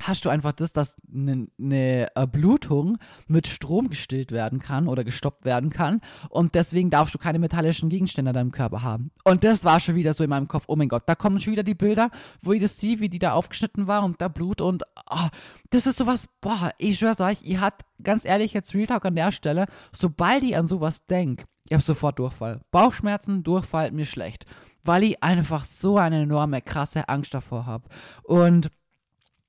[0.02, 2.98] hast du einfach das, dass eine ne Blutung
[3.28, 7.90] mit Strom gestillt werden kann oder gestoppt werden kann und deswegen darfst du keine metallischen
[7.90, 9.12] Gegenstände in deinem Körper haben.
[9.24, 11.54] Und das war schon wieder so in meinem Kopf, oh mein Gott, da kommen schon
[11.54, 12.10] wieder die Bilder,
[12.42, 15.28] wo ich das sehe, wie die da aufgeschnitten war und da Blut und oh,
[15.70, 19.16] das ist sowas, boah, ich schwör's euch, ihr hat ganz ehrlich jetzt Real Talk an
[19.16, 22.62] der Stelle, sobald ich an sowas denke, ich habe sofort Durchfall.
[22.72, 24.46] Bauchschmerzen, Durchfall, mir schlecht.
[24.84, 27.88] Weil ich einfach so eine enorme, krasse Angst davor habe.
[28.24, 28.70] Und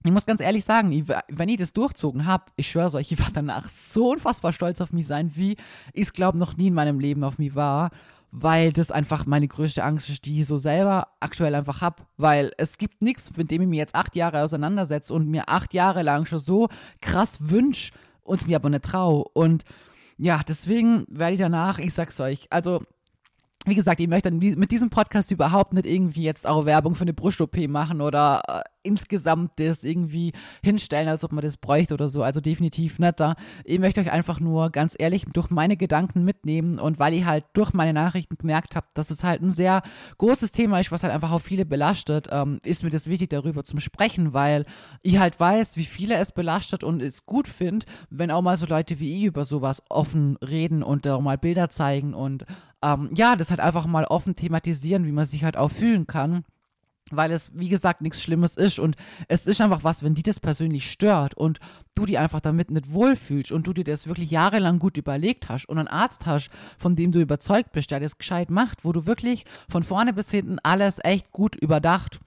[0.04, 3.30] ich muss ganz ehrlich sagen, wenn ich das durchzogen habe, ich schwöre euch, ich war
[3.32, 5.56] danach so unfassbar stolz auf mich sein, wie
[5.94, 7.90] ich glaube noch nie in meinem Leben auf mich war,
[8.30, 12.52] weil das einfach meine größte Angst ist, die ich so selber aktuell einfach habe, weil
[12.58, 16.02] es gibt nichts, mit dem ich mich jetzt acht Jahre auseinandersetze und mir acht Jahre
[16.02, 16.68] lang schon so
[17.00, 17.92] krass wünsche
[18.22, 19.64] und mir aber nicht traue und
[20.18, 22.82] ja, deswegen werde ich danach, ich sag's euch, also
[23.66, 27.14] wie gesagt, ich möchte mit diesem Podcast überhaupt nicht irgendwie jetzt auch Werbung für eine
[27.14, 32.22] Brust-OP machen oder äh, insgesamt das irgendwie hinstellen, als ob man das bräuchte oder so.
[32.22, 33.34] Also definitiv nicht da.
[33.64, 37.44] Ich möchte euch einfach nur ganz ehrlich durch meine Gedanken mitnehmen und weil ich halt
[37.54, 39.82] durch meine Nachrichten gemerkt habe, dass es halt ein sehr
[40.18, 43.64] großes Thema ist, was halt einfach auch viele belastet, ähm, ist mir das wichtig, darüber
[43.64, 44.64] zu sprechen, weil
[45.02, 48.66] ich halt weiß, wie viele es belastet und es gut finde, wenn auch mal so
[48.66, 52.44] Leute wie ich über sowas offen reden und da mal Bilder zeigen und
[52.82, 56.44] ähm, ja, das halt einfach mal offen thematisieren, wie man sich halt auch fühlen kann
[57.10, 58.78] weil es, wie gesagt, nichts Schlimmes ist.
[58.78, 58.96] Und
[59.28, 61.58] es ist einfach was, wenn die das persönlich stört und
[61.94, 65.66] du die einfach damit nicht wohlfühlst und du dir das wirklich jahrelang gut überlegt hast
[65.68, 69.06] und einen Arzt hast, von dem du überzeugt bist, der das gescheit macht, wo du
[69.06, 72.20] wirklich von vorne bis hinten alles echt gut überdacht,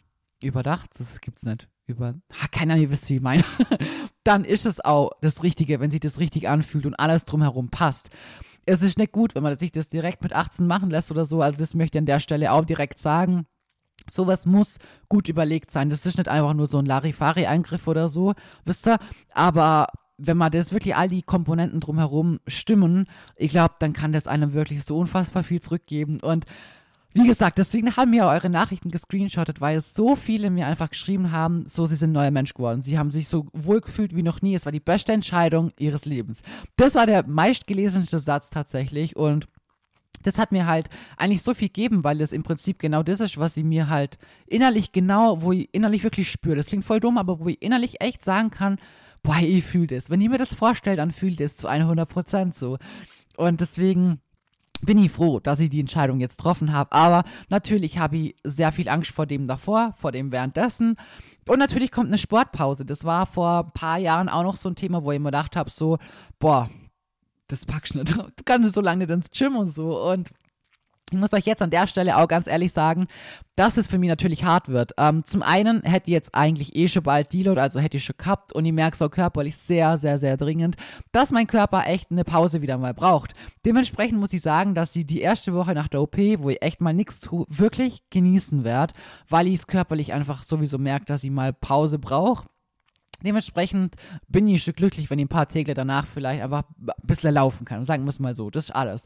[0.43, 3.43] überdacht, das gibt's nicht, über, ha, keiner hier wisst, wie ich meine,
[4.23, 8.09] dann ist es auch das Richtige, wenn sich das richtig anfühlt und alles drumherum passt
[8.67, 11.41] es ist nicht gut, wenn man sich das direkt mit 18 machen lässt oder so.
[11.41, 13.45] Also das möchte ich an der Stelle auch direkt sagen.
[14.09, 15.89] Sowas muss gut überlegt sein.
[15.89, 18.33] Das ist nicht einfach nur so ein Larifari-Eingriff oder so,
[18.65, 18.97] wisst ihr?
[19.33, 24.27] Aber wenn man das wirklich all die Komponenten drumherum stimmen, ich glaube, dann kann das
[24.27, 26.19] einem wirklich so unfassbar viel zurückgeben.
[26.19, 26.45] Und
[27.13, 31.65] wie gesagt, deswegen haben mir eure Nachrichten gescreenshottet, weil so viele mir einfach geschrieben haben,
[31.65, 32.81] so sie sind neuer Mensch geworden.
[32.81, 34.53] Sie haben sich so wohl gefühlt wie noch nie.
[34.53, 36.43] Es war die beste Entscheidung ihres Lebens.
[36.75, 39.47] Das war der meistgelesenste Satz tatsächlich und
[40.27, 43.37] das hat mir halt eigentlich so viel gegeben, weil es im Prinzip genau das ist,
[43.37, 46.55] was sie mir halt innerlich genau, wo ich innerlich wirklich spüre.
[46.55, 48.77] Das klingt voll dumm, aber wo ich innerlich echt sagen kann,
[49.23, 50.09] boah, ich fühle das.
[50.09, 52.77] Wenn ihr mir das vorstellt, dann fühlt es zu 100 Prozent so.
[53.37, 54.21] Und deswegen
[54.81, 56.91] bin ich froh, dass ich die Entscheidung jetzt getroffen habe.
[56.91, 60.95] Aber natürlich habe ich sehr viel Angst vor dem davor, vor dem währenddessen.
[61.47, 62.85] Und natürlich kommt eine Sportpause.
[62.85, 65.55] Das war vor ein paar Jahren auch noch so ein Thema, wo ich mir gedacht
[65.55, 65.97] habe, so,
[66.39, 66.69] boah,
[67.47, 68.15] das packst du nicht.
[68.17, 70.01] Du kannst so lange nicht ins Gym und so.
[70.09, 70.31] Und
[71.09, 73.07] ich muss euch jetzt an der Stelle auch ganz ehrlich sagen,
[73.55, 74.91] dass es für mich natürlich hart wird.
[74.97, 78.17] Ähm, zum einen hätte ich jetzt eigentlich eh schon bald Deload, also hätte ich schon
[78.17, 80.75] gehabt und ich merke so körperlich sehr, sehr, sehr dringend,
[81.13, 83.33] dass mein Körper echt eine Pause wieder mal braucht.
[83.65, 86.81] Dementsprechend muss ich sagen, dass ich die erste Woche nach der OP, wo ich echt
[86.81, 88.93] mal nichts tue, wirklich genießen werde,
[89.29, 92.47] weil ich es körperlich einfach sowieso merke, dass ich mal Pause brauche.
[93.23, 93.95] Dementsprechend
[94.27, 97.65] bin ich schon glücklich, wenn ich ein paar Tage danach vielleicht einfach ein bisschen laufen
[97.65, 97.83] kann.
[97.83, 99.05] Sagen wir es mal so, das ist alles.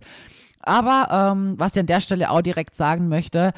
[0.59, 3.53] Aber ähm, was ich an der Stelle auch direkt sagen möchte,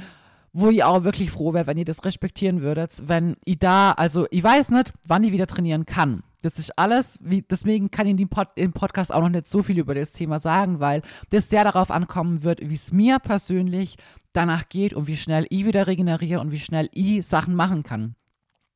[0.54, 4.28] wo ich auch wirklich froh wäre, wenn ihr das respektieren würdet, wenn ich da, also
[4.30, 6.22] ich weiß nicht, wann ich wieder trainieren kann.
[6.44, 9.80] Das ist alles, wie, deswegen kann ich Pod, im Podcast auch noch nicht so viel
[9.80, 13.98] über das Thema sagen, weil das sehr darauf ankommen wird, wie es mir persönlich
[14.34, 18.16] danach geht und wie schnell ich wieder regeneriere und wie schnell ich Sachen machen kann.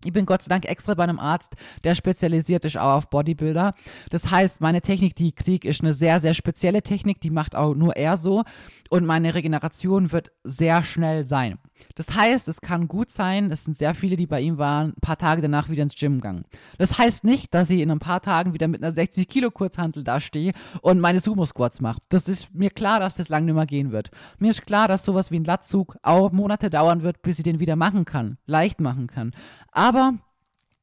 [0.05, 3.73] Ich bin Gott sei Dank extra bei einem Arzt, der spezialisiert ist auch auf Bodybuilder.
[4.11, 7.55] Das heißt, meine Technik, die ich kriege, ist eine sehr, sehr spezielle Technik, die macht
[7.55, 8.43] auch nur er so.
[8.89, 11.57] und meine Regeneration wird sehr schnell sein.
[11.95, 15.01] Das heißt, es kann gut sein, es sind sehr viele, die bei ihm waren, ein
[15.01, 16.45] paar Tage danach wieder ins Gym gegangen.
[16.77, 20.03] Das heißt nicht, dass ich in ein paar Tagen wieder mit einer 60 Kilo Kurzhantel
[20.03, 21.99] dastehe und meine Sumo-Squats mache.
[22.09, 24.11] Das ist mir klar, dass das lange nicht mehr gehen wird.
[24.39, 27.59] Mir ist klar, dass sowas wie ein Latzug auch Monate dauern wird, bis ich den
[27.59, 29.33] wieder machen kann, leicht machen kann.
[29.71, 29.86] Aber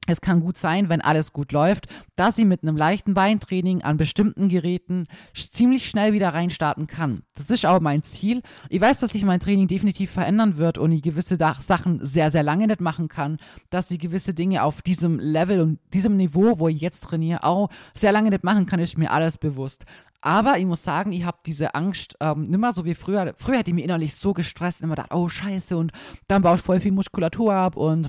[0.06, 3.96] es kann gut sein, wenn alles gut läuft, dass sie mit einem leichten Beintraining an
[3.96, 7.22] bestimmten Geräten ziemlich schnell wieder reinstarten kann.
[7.34, 8.42] Das ist auch mein Ziel.
[8.68, 12.42] Ich weiß, dass sich mein Training definitiv verändern wird und ich gewisse Sachen sehr, sehr
[12.42, 13.38] lange nicht machen kann,
[13.70, 17.70] dass sie gewisse Dinge auf diesem Level und diesem Niveau, wo ich jetzt trainiere, auch
[17.94, 19.84] sehr lange nicht machen kann, ist mir alles bewusst.
[20.20, 23.34] Aber ich muss sagen, ich habe diese Angst ähm, nicht mehr so wie früher.
[23.36, 25.92] Früher hätte ich mich innerlich so gestresst immer gedacht, oh scheiße, und
[26.28, 28.08] dann baue ich voll viel Muskulatur ab und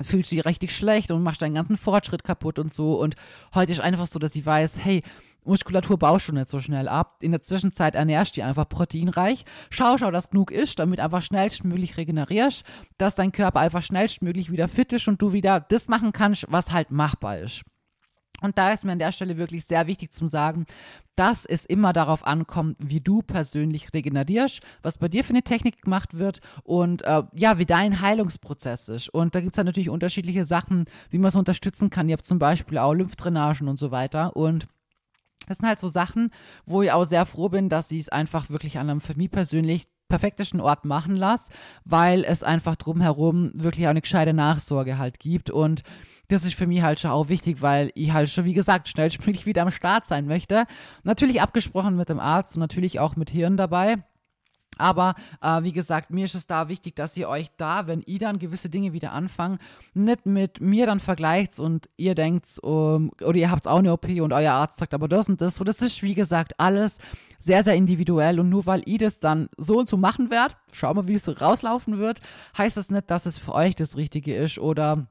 [0.00, 3.00] fühlst dich richtig schlecht und machst deinen ganzen Fortschritt kaputt und so.
[3.00, 3.14] Und
[3.54, 5.02] heute ist einfach so, dass ich weiß, hey,
[5.44, 7.18] Muskulatur baust du nicht so schnell ab.
[7.22, 9.44] In der Zwischenzeit ernährst du dich einfach proteinreich.
[9.70, 12.64] Schau, schau, dass genug ist, damit einfach schnellstmöglich regenerierst,
[12.98, 16.72] dass dein Körper einfach schnellstmöglich wieder fit ist und du wieder das machen kannst, was
[16.72, 17.62] halt machbar ist.
[18.40, 20.66] Und da ist mir an der Stelle wirklich sehr wichtig zu sagen,
[21.16, 25.82] dass es immer darauf ankommt, wie du persönlich regenerierst, was bei dir für eine Technik
[25.82, 29.08] gemacht wird und äh, ja, wie dein Heilungsprozess ist.
[29.10, 32.08] Und da gibt es halt natürlich unterschiedliche Sachen, wie man es unterstützen kann.
[32.08, 34.34] Ihr habt zum Beispiel auch Lymphdrainagen und so weiter.
[34.36, 34.66] Und
[35.46, 36.30] das sind halt so Sachen,
[36.64, 39.30] wo ich auch sehr froh bin, dass ich es einfach wirklich an einem für mich
[39.30, 41.52] persönlich perfektesten Ort machen lasse,
[41.84, 45.82] weil es einfach drumherum wirklich auch eine gescheite Nachsorge halt gibt und
[46.30, 49.46] das ist für mich halt schon auch wichtig, weil ich halt schon, wie gesagt, schnellstmöglich
[49.46, 50.64] wieder am Start sein möchte.
[51.02, 53.96] Natürlich abgesprochen mit dem Arzt und natürlich auch mit Hirn dabei.
[54.78, 58.18] Aber äh, wie gesagt, mir ist es da wichtig, dass ihr euch da, wenn ihr
[58.18, 59.60] dann gewisse Dinge wieder anfangt,
[59.92, 64.08] nicht mit mir dann vergleicht und ihr denkt, um, oder ihr habt auch eine OP
[64.08, 65.56] und euer Arzt sagt aber das und das.
[65.56, 66.98] So, das ist, wie gesagt, alles
[67.40, 68.40] sehr, sehr individuell.
[68.40, 71.40] Und nur weil ihr das dann so und so machen werdet, schauen wir, wie es
[71.40, 72.20] rauslaufen wird,
[72.56, 75.08] heißt das nicht, dass es für euch das Richtige ist oder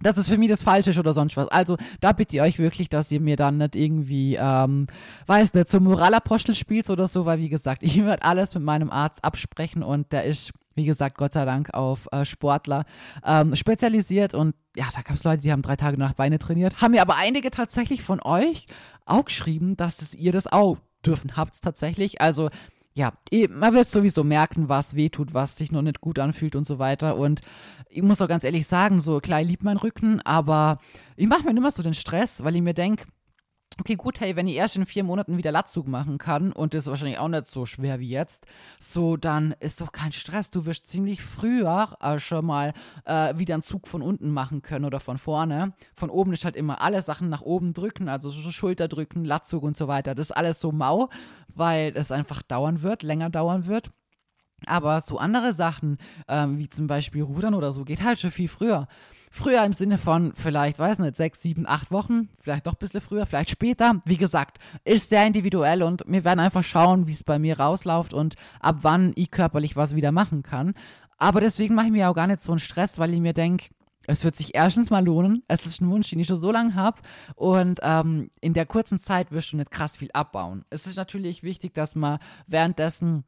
[0.00, 1.48] dass es für mich das Falsche ist oder sonst was.
[1.48, 4.86] Also da bitte ich euch wirklich, dass ihr mir dann nicht irgendwie, ähm,
[5.26, 8.90] weiß nicht, zum Moralapostel spielt oder so, weil wie gesagt, ich werde alles mit meinem
[8.90, 12.84] Arzt absprechen und der ist, wie gesagt, Gott sei Dank auf äh, Sportler
[13.24, 16.82] ähm, spezialisiert und ja, da gab es Leute, die haben drei Tage nach Beine trainiert,
[16.82, 18.66] haben mir aber einige tatsächlich von euch
[19.06, 22.20] auch geschrieben, dass das ihr das auch dürfen habt tatsächlich.
[22.20, 22.50] Also
[22.96, 26.66] ja, eh, man wird sowieso merken, was wehtut, was sich noch nicht gut anfühlt und
[26.66, 27.18] so weiter.
[27.18, 27.42] Und
[27.90, 30.78] ich muss auch ganz ehrlich sagen, so klar, ich lieb mein Rücken, aber
[31.14, 33.04] ich mache mir immer so den Stress, weil ich mir denke,
[33.80, 36.84] okay, gut, hey, wenn ich erst in vier Monaten wieder Latzug machen kann und das
[36.84, 38.46] ist wahrscheinlich auch nicht so schwer wie jetzt,
[38.78, 40.50] so dann ist doch kein Stress.
[40.50, 42.72] Du wirst ziemlich früher äh, schon mal
[43.04, 45.74] äh, wieder einen Zug von unten machen können oder von vorne.
[45.94, 49.62] Von oben ist halt immer alle Sachen nach oben drücken, also so Schulter drücken, Latzug
[49.62, 50.14] und so weiter.
[50.14, 51.08] Das ist alles so mau,
[51.54, 53.90] weil es einfach dauern wird, länger dauern wird.
[54.64, 58.48] Aber so andere Sachen, ähm, wie zum Beispiel Rudern oder so, geht halt schon viel
[58.48, 58.88] früher.
[59.30, 63.02] Früher im Sinne von vielleicht, weiß nicht, sechs, sieben, acht Wochen, vielleicht doch ein bisschen
[63.02, 64.00] früher, vielleicht später.
[64.06, 68.14] Wie gesagt, ist sehr individuell und wir werden einfach schauen, wie es bei mir rausläuft
[68.14, 70.72] und ab wann ich körperlich was wieder machen kann.
[71.18, 73.66] Aber deswegen mache ich mir auch gar nicht so einen Stress, weil ich mir denke,
[74.06, 75.42] es wird sich erstens mal lohnen.
[75.48, 77.00] Es ist ein Wunsch, den ich schon so lange habe.
[77.34, 80.64] Und ähm, in der kurzen Zeit wirst du nicht krass viel abbauen.
[80.70, 83.24] Es ist natürlich wichtig, dass man währenddessen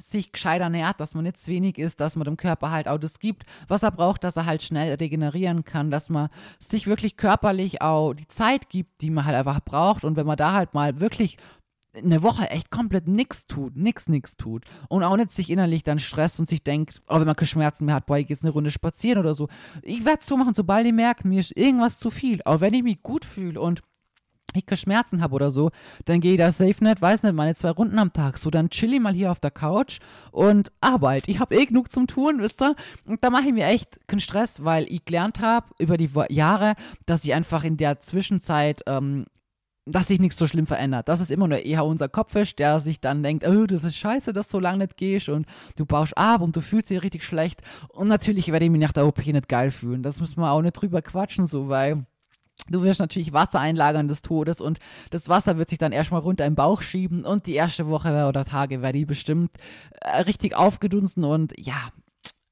[0.00, 2.98] sich gescheiter nährt, dass man nicht zu wenig ist, dass man dem Körper halt auch
[2.98, 6.28] das gibt, was er braucht, dass er halt schnell regenerieren kann, dass man
[6.58, 10.36] sich wirklich körperlich auch die Zeit gibt, die man halt einfach braucht und wenn man
[10.36, 11.36] da halt mal wirklich
[11.96, 15.98] eine Woche echt komplett nichts tut, nix, nix tut und auch nicht sich innerlich dann
[15.98, 18.44] stresst und sich denkt, auch wenn man keine Schmerzen mehr hat, boah, ich gehe jetzt
[18.44, 19.48] eine Runde spazieren oder so.
[19.82, 22.74] Ich werde es so machen, sobald ich merke, mir ist irgendwas zu viel, auch wenn
[22.74, 23.82] ich mich gut fühle und
[24.54, 25.70] ich keine Schmerzen habe oder so,
[26.04, 28.38] dann gehe ich da safe nicht, weiß nicht, meine zwei Runden am Tag.
[28.38, 29.98] So, dann chill ich mal hier auf der Couch
[30.30, 31.30] und arbeite.
[31.30, 32.74] Ich habe eh genug zum Tun, wisst ihr?
[33.06, 36.74] Und da mache ich mir echt keinen Stress, weil ich gelernt habe über die Jahre,
[37.06, 39.26] dass ich einfach in der Zwischenzeit ähm,
[39.86, 41.08] dass sich nichts so schlimm verändert.
[41.08, 43.96] Das ist immer nur eher unser Kopf ist, der sich dann denkt, oh, das ist
[43.96, 47.02] scheiße, dass du so lange nicht gehst und du baust ab und du fühlst dich
[47.02, 47.60] richtig schlecht.
[47.88, 50.02] Und natürlich werde ich mich nach der OP nicht geil fühlen.
[50.02, 52.06] Das müssen wir auch nicht drüber quatschen, so, weil
[52.68, 54.78] Du wirst natürlich Wasser einlagern des Todes und
[55.10, 58.44] das Wasser wird sich dann erstmal runter im Bauch schieben und die erste Woche oder
[58.44, 59.50] Tage werde ich bestimmt
[60.00, 61.76] äh, richtig aufgedunsen und ja,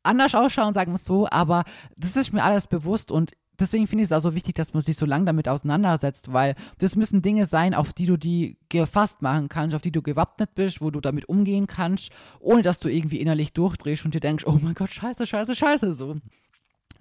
[0.03, 1.64] anders ausschauen, sagen wir es so, aber
[1.96, 4.83] das ist mir alles bewusst und deswegen finde ich es auch so wichtig, dass man
[4.83, 9.22] sich so lange damit auseinandersetzt, weil das müssen Dinge sein, auf die du die gefasst
[9.22, 12.88] machen kannst, auf die du gewappnet bist, wo du damit umgehen kannst, ohne dass du
[12.88, 16.16] irgendwie innerlich durchdrehst und dir denkst, oh mein Gott, scheiße, scheiße, scheiße, so.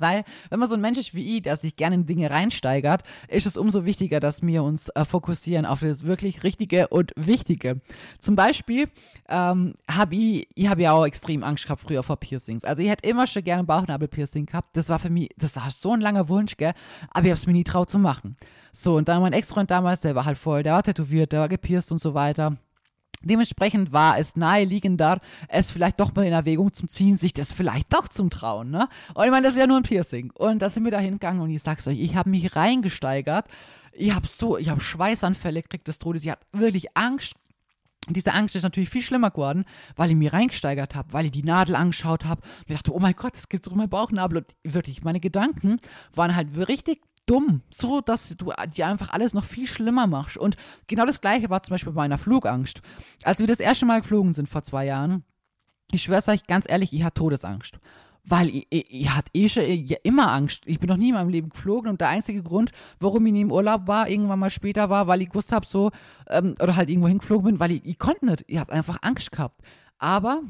[0.01, 3.03] Weil, wenn man so ein Mensch ist wie ich, der sich gerne in Dinge reinsteigert,
[3.27, 7.81] ist es umso wichtiger, dass wir uns äh, fokussieren auf das wirklich Richtige und Wichtige.
[8.19, 8.89] Zum Beispiel
[9.29, 12.65] ähm, habe ich, ich habe ja auch extrem Angst gehabt früher vor Piercings.
[12.65, 14.75] Also ich hätte immer schon gerne Bauchnabelpiercing gehabt.
[14.75, 16.73] Das war für mich, das war so ein langer Wunsch, gell?
[17.09, 18.35] Aber ich habe es mir nie traut zu machen.
[18.73, 21.49] So, und dann mein Ex-Freund damals, der war halt voll, der war tätowiert, der war
[21.49, 22.57] gepierst und so weiter.
[23.23, 27.93] Dementsprechend war es naheliegender, es vielleicht doch mal in Erwägung zu ziehen, sich das vielleicht
[27.93, 28.87] doch zum Trauen, ne?
[29.13, 30.31] Und ich meine, das ist ja nur ein Piercing.
[30.31, 33.45] Und da sind wir da hingegangen und ich sag's euch, ich habe mich reingesteigert.
[33.93, 36.23] Ich habe so, ich habe Schweißanfälle gekriegt des Todes.
[36.23, 37.33] Ich habe wirklich Angst.
[38.09, 41.43] Diese Angst ist natürlich viel schlimmer geworden, weil ich mich reingesteigert habe, weil ich die
[41.43, 42.41] Nadel angeschaut habe.
[42.67, 44.39] Mir dachte, oh mein Gott, das geht so in meinen Bauchnabel.
[44.39, 45.77] Und wirklich, meine Gedanken
[46.15, 50.37] waren halt richtig dumm, so dass du dir einfach alles noch viel schlimmer machst.
[50.37, 50.57] Und
[50.87, 52.81] genau das gleiche war zum Beispiel bei meiner Flugangst.
[53.23, 55.23] Als wir das erste Mal geflogen sind vor zwei Jahren,
[55.91, 57.79] ich schwör's euch ganz ehrlich, ich hatte Todesangst.
[58.23, 60.63] Weil ich, ich, ich hatte eh schon ja, immer Angst.
[60.65, 63.41] Ich bin noch nie in meinem Leben geflogen und der einzige Grund, warum ich nie
[63.41, 65.89] im Urlaub war, irgendwann mal später war, weil ich gewusst habe, so,
[66.29, 68.43] ähm, oder halt irgendwo hingeflogen bin, weil ich, ich konnte nicht.
[68.47, 69.59] Ich habe einfach Angst gehabt.
[69.97, 70.41] Aber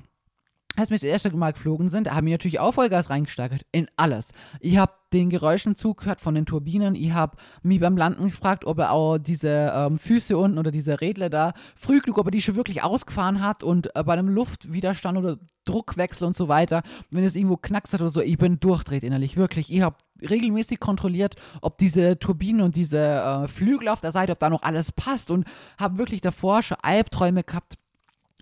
[0.75, 3.65] als wir das erste Mal geflogen sind, haben wir natürlich auch Vollgas reingesteigert.
[3.71, 4.31] In alles.
[4.60, 6.95] Ich habe den Geräuschen zugehört von den Turbinen.
[6.95, 11.01] Ich habe mich beim Landen gefragt, ob er auch diese ähm, Füße unten oder diese
[11.01, 14.29] Rädle da früh genug, ob er die schon wirklich ausgefahren hat und äh, bei einem
[14.29, 16.81] Luftwiderstand oder Druckwechsel und so weiter,
[17.12, 19.71] wenn es irgendwo knackst hat oder so, ich bin durchdreht innerlich, wirklich.
[19.71, 24.39] Ich habe regelmäßig kontrolliert, ob diese Turbinen und diese äh, Flügel auf der Seite, ob
[24.39, 25.45] da noch alles passt und
[25.77, 27.75] habe wirklich davor schon Albträume gehabt,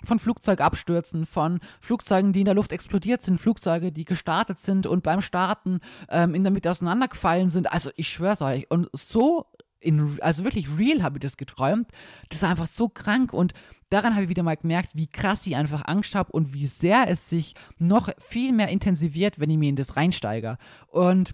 [0.04, 5.04] von Flugzeugabstürzen, von Flugzeugen, die in der Luft explodiert sind, Flugzeuge, die gestartet sind und
[5.04, 7.72] beim Starten ähm, in der Mitte auseinandergefallen sind.
[7.72, 8.70] Also ich schwör's euch.
[8.70, 9.46] Und so,
[9.80, 11.90] in, also wirklich real habe ich das geträumt.
[12.30, 13.54] Das ist einfach so krank und
[13.90, 17.08] daran habe ich wieder mal gemerkt, wie krass ich einfach Angst habe und wie sehr
[17.08, 20.58] es sich noch viel mehr intensiviert, wenn ich mir in das reinsteige.
[20.88, 21.34] Und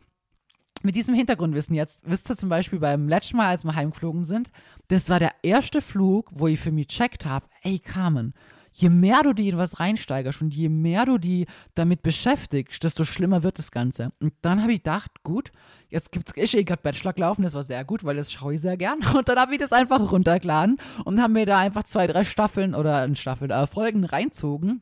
[0.83, 4.51] mit diesem Hintergrundwissen jetzt, wisst ihr zum Beispiel beim letzten Mal, als wir heimgeflogen sind,
[4.87, 8.33] das war der erste Flug, wo ich für mich checkt habe, ey Carmen,
[8.77, 13.05] je mehr du dir in was reinsteigerst und je mehr du die damit beschäftigst, desto
[13.05, 14.09] schlimmer wird das Ganze.
[14.19, 15.53] Und dann habe ich gedacht, gut,
[15.87, 18.61] jetzt gibt es eh gerade Bachelor gelaufen, das war sehr gut, weil das schaue ich
[18.61, 18.99] sehr gern.
[19.15, 22.75] Und dann habe ich das einfach runtergeladen und haben mir da einfach zwei, drei Staffeln
[22.75, 24.81] oder ein Staffel, äh, Folgen reinzogen.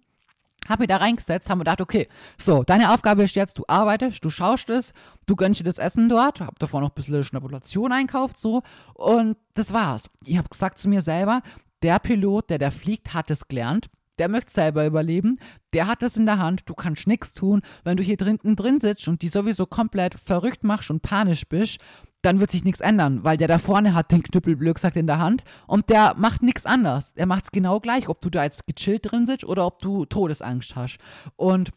[0.67, 4.23] Hab mir da reingesetzt, haben wir gedacht, okay, so, deine Aufgabe ist jetzt, du arbeitest,
[4.23, 4.93] du schaust es,
[5.25, 9.35] du gönnst dir das Essen dort, hab davor noch ein bisschen Schnapulation einkauft, so, und
[9.55, 10.09] das war's.
[10.25, 11.41] Ich habe gesagt zu mir selber,
[11.83, 13.89] der Pilot, der da fliegt, hat es gelernt.
[14.19, 15.37] Der möchte selber überleben.
[15.73, 16.61] Der hat es in der Hand.
[16.67, 17.61] Du kannst nichts tun.
[17.83, 21.79] Wenn du hier drinnen drin sitzt und die sowieso komplett verrückt machst und panisch bist,
[22.21, 25.07] dann wird sich nichts ändern, weil der da vorne hat den Knüppel blöd gesagt in
[25.07, 27.11] der Hand und der macht nichts anders.
[27.17, 30.05] Er macht es genau gleich, ob du da jetzt gechillt drin sitzt oder ob du
[30.05, 30.99] Todesangst hast.
[31.35, 31.71] Und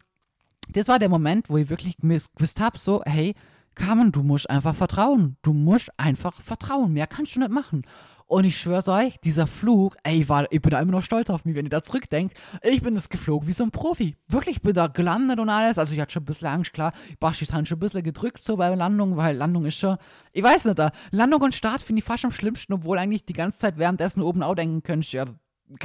[0.69, 3.35] das war der Moment, wo ich wirklich gewusst habe, so, hey,
[3.75, 5.37] Carmen, du musst einfach vertrauen.
[5.42, 6.92] Du musst einfach vertrauen.
[6.92, 7.83] Mehr kannst du nicht machen.
[8.29, 11.45] Und ich schwör's euch, dieser Flug, ey, war, ich bin da immer noch stolz auf
[11.45, 12.37] mich, wenn ihr da zurückdenkt.
[12.62, 14.17] Ich bin das geflogen wie so ein Profi.
[14.27, 15.79] Wirklich, ich bin da gelandet und alles.
[15.79, 16.93] Also ich hatte schon ein bisschen Angst, klar.
[17.21, 19.97] Basch ist halt schon ein bisschen gedrückt so bei Landung, weil Landung ist schon,
[20.33, 20.91] ich weiß nicht, da.
[21.12, 24.43] Landung und Start finde ich fast am schlimmsten, obwohl eigentlich die ganze Zeit währenddessen oben
[24.43, 25.27] auch denken könntest, ja,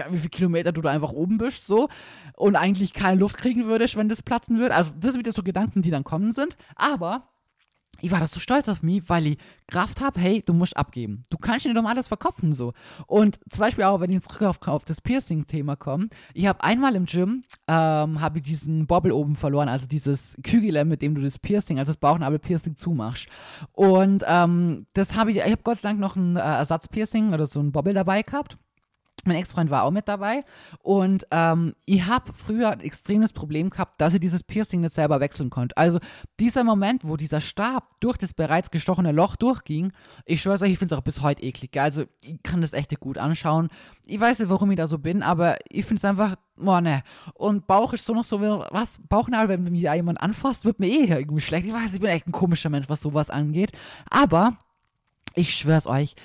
[0.09, 1.89] wie viele Kilometer du da einfach oben bist, so,
[2.35, 4.75] und eigentlich keine Luft kriegen würdest, wenn das platzen würde.
[4.75, 6.55] Also, das sind wieder so Gedanken, die dann kommen sind.
[6.75, 7.30] Aber
[8.01, 9.37] ich war das so stolz auf mich, weil ich
[9.67, 11.23] Kraft habe, hey, du musst abgeben.
[11.29, 12.73] Du kannst nicht um alles verkopfen so.
[13.07, 16.95] Und zum Beispiel auch, wenn ich zurück auf, auf das Piercing-Thema komme, ich habe einmal
[16.95, 21.21] im Gym, ähm, habe ich diesen Bobble oben verloren, also dieses Kügel, mit dem du
[21.21, 23.27] das Piercing, also das Bauchnabel-Piercing zumachst.
[23.71, 27.45] Und ähm, das habe ich, ich habe Gott sei Dank noch ein äh, Ersatz-Piercing oder
[27.45, 28.57] so ein Bobble dabei gehabt.
[29.27, 30.43] Mein Ex-Freund war auch mit dabei
[30.79, 35.19] und ähm, ich habe früher ein extremes Problem gehabt, dass ich dieses Piercing nicht selber
[35.19, 35.75] wechseln konnte.
[35.77, 35.99] Also
[36.39, 39.91] dieser Moment, wo dieser Stab durch das bereits gestochene Loch durchging,
[40.25, 41.79] ich schwöre euch, ich finde es auch bis heute eklig.
[41.79, 43.69] Also ich kann das echt gut anschauen.
[44.05, 47.03] Ich weiß nicht, warum ich da so bin, aber ich finde es einfach, boah ne.
[47.33, 51.05] Und Bauch ist so noch so, was, Bauchnabel, wenn mir jemand anfasst, wird mir eh
[51.05, 51.65] irgendwie schlecht.
[51.65, 53.71] Ich weiß, ich bin echt ein komischer Mensch, was sowas angeht.
[54.09, 54.57] Aber
[55.33, 56.15] ich schwör's euch,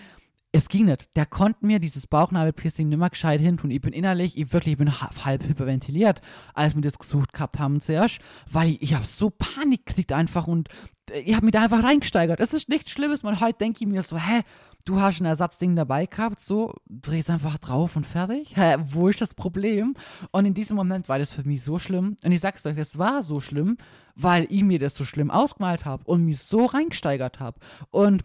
[0.57, 1.15] es ging nicht.
[1.17, 3.71] Der konnte mir dieses Bauchnabelpiercing nimmer gescheit hin tun.
[3.71, 6.21] Ich bin innerlich, ich wirklich, ich bin halb hyperventiliert,
[6.55, 10.47] als wir das gesucht gehabt haben zuerst, weil ich, ich habe so Panik gekriegt einfach
[10.47, 10.69] und
[11.11, 12.41] äh, ich habe mich da einfach reingesteigert.
[12.41, 14.43] Es ist nichts Schlimmes, man heute denke ich mir so, hä,
[14.85, 18.57] du hast ein Ersatzding dabei gehabt, so, drehst einfach drauf und fertig.
[18.57, 19.95] Hä, wo ist das Problem?
[20.31, 22.17] Und in diesem Moment war das für mich so schlimm.
[22.25, 23.77] Und ich sag's euch, es war so schlimm,
[24.15, 27.59] weil ich mir das so schlimm ausgemalt habe und mich so reingesteigert habe.
[27.91, 28.25] Und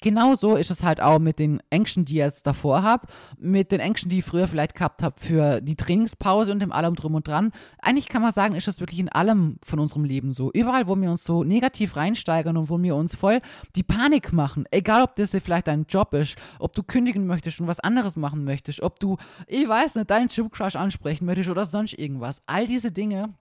[0.00, 3.06] Genauso ist es halt auch mit den Ängsten, die ich jetzt davor habe,
[3.38, 6.94] mit den Ängsten, die ich früher vielleicht gehabt habe für die Trainingspause und dem allem
[6.94, 7.52] drum und dran.
[7.80, 10.50] Eigentlich kann man sagen, ist das wirklich in allem von unserem Leben so.
[10.52, 13.40] Überall, wo wir uns so negativ reinsteigern und wo wir uns voll
[13.76, 17.66] die Panik machen, egal ob das vielleicht dein Job ist, ob du kündigen möchtest und
[17.66, 21.94] was anderes machen möchtest, ob du, ich weiß nicht, deinen Gym-Crush ansprechen möchtest oder sonst
[21.94, 22.42] irgendwas.
[22.46, 23.34] All diese Dinge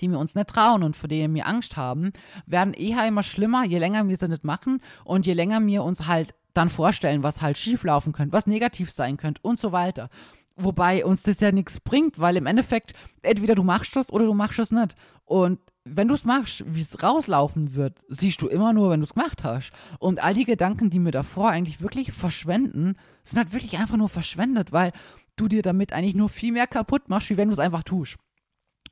[0.00, 2.12] die wir uns nicht trauen und vor denen wir Angst haben,
[2.46, 6.06] werden eher immer schlimmer, je länger wir sie nicht machen und je länger wir uns
[6.06, 10.08] halt dann vorstellen, was halt schieflaufen könnte, was negativ sein könnte und so weiter.
[10.56, 14.34] Wobei uns das ja nichts bringt, weil im Endeffekt entweder du machst es oder du
[14.34, 14.96] machst es nicht.
[15.24, 19.04] Und wenn du es machst, wie es rauslaufen wird, siehst du immer nur, wenn du
[19.04, 19.70] es gemacht hast.
[20.00, 24.08] Und all die Gedanken, die mir davor eigentlich wirklich verschwenden, sind halt wirklich einfach nur
[24.08, 24.92] verschwendet, weil
[25.36, 28.16] du dir damit eigentlich nur viel mehr kaputt machst, wie wenn du es einfach tust.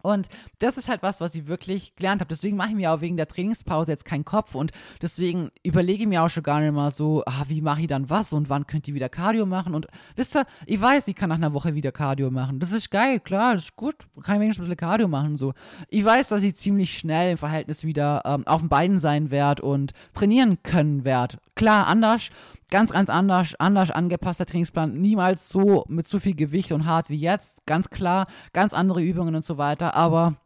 [0.07, 0.29] Und
[0.61, 2.29] das ist halt was, was ich wirklich gelernt habe.
[2.29, 6.09] Deswegen mache ich mir auch wegen der Trainingspause jetzt keinen Kopf und deswegen überlege ich
[6.09, 8.66] mir auch schon gar nicht mal so, ah, wie mache ich dann was und wann
[8.66, 9.75] könnt ihr wieder Cardio machen?
[9.75, 12.61] Und wisst ihr, ich weiß, ich kann nach einer Woche wieder Cardio machen.
[12.61, 13.97] Das ist geil, klar, das ist gut.
[14.23, 15.37] Kann ich wenigstens ein bisschen Cardio machen.
[15.37, 15.55] So.
[15.88, 19.62] Ich weiß, dass ich ziemlich schnell im Verhältnis wieder ähm, auf den Beinen sein werde
[19.62, 21.38] und trainieren können werde.
[21.55, 22.31] Klar, anders
[22.71, 24.95] ganz, ganz anders, anders angepasster Trainingsplan.
[24.95, 27.65] Niemals so mit so viel Gewicht und hart wie jetzt.
[27.67, 29.95] Ganz klar, ganz andere Übungen und so weiter.
[29.95, 30.37] Aber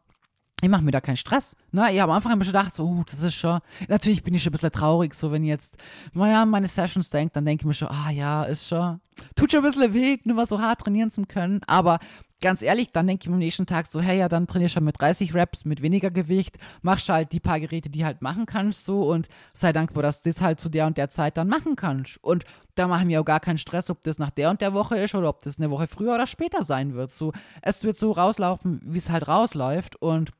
[0.62, 1.56] ich mache mir da keinen Stress.
[1.72, 1.92] Ne?
[1.92, 4.42] Ich habe am Anfang immer schon gedacht, so, uh, das ist schon, natürlich bin ich
[4.42, 5.76] schon ein bisschen traurig, so wenn jetzt
[6.12, 9.00] man ja an meine Sessions denkt, dann denke ich mir schon, ah ja, ist schon,
[9.36, 11.98] tut schon ein bisschen weh, nur mal so hart trainieren zu können, aber
[12.40, 14.84] ganz ehrlich, dann denke ich am nächsten Tag so, hey, ja, dann trainierst du halt
[14.84, 18.84] mit 30 Reps, mit weniger Gewicht, machst halt die paar Geräte, die halt machen kannst,
[18.84, 21.76] so und sei dankbar, dass du das halt zu der und der Zeit dann machen
[21.76, 22.22] kannst.
[22.22, 24.96] Und da machen wir auch gar keinen Stress, ob das nach der und der Woche
[24.96, 27.10] ist oder ob das eine Woche früher oder später sein wird.
[27.10, 30.32] So, es wird so rauslaufen, wie es halt rausläuft und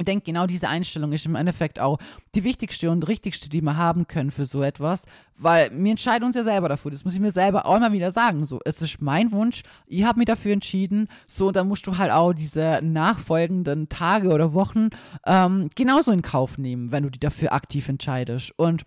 [0.00, 1.98] ich denke, genau diese Einstellung ist im Endeffekt auch
[2.34, 5.04] die wichtigste und richtigste, die wir haben können für so etwas,
[5.36, 6.90] weil wir entscheiden uns ja selber dafür.
[6.90, 8.46] Das muss ich mir selber auch immer wieder sagen.
[8.46, 11.08] So, es ist mein Wunsch, ich habe mich dafür entschieden.
[11.26, 14.88] So, und dann musst du halt auch diese nachfolgenden Tage oder Wochen
[15.26, 18.52] ähm, genauso in Kauf nehmen, wenn du dich dafür aktiv entscheidest.
[18.56, 18.86] Und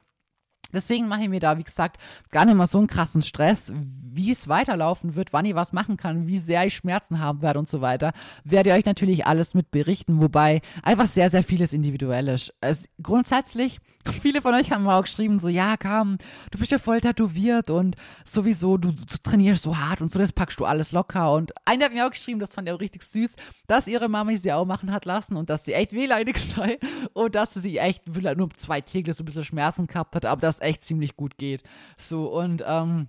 [0.74, 1.98] Deswegen mache ich mir da, wie gesagt,
[2.32, 3.72] gar nicht mal so einen krassen Stress,
[4.16, 7.60] wie es weiterlaufen wird, wann ich was machen kann, wie sehr ich Schmerzen haben werde
[7.60, 8.14] und so weiter.
[8.44, 12.54] Werde ich euch natürlich alles mit berichten, wobei einfach sehr, sehr vieles individuell ist.
[12.62, 13.80] Es, grundsätzlich,
[14.22, 16.18] viele von euch haben auch geschrieben, so, ja, Kam,
[16.52, 20.32] du bist ja voll tätowiert und sowieso, du, du trainierst so hart und so, das
[20.32, 21.34] packst du alles locker.
[21.34, 23.36] Und eine hat mir auch geschrieben, das fand ich auch richtig süß,
[23.68, 26.80] dass ihre Mama sie auch machen hat lassen und dass sie echt wehleidig sei
[27.14, 30.60] und dass sie echt nur zwei Tegel so ein bisschen Schmerzen gehabt hat, aber das
[30.64, 31.64] echt ziemlich gut geht.
[31.98, 33.08] So, und ähm,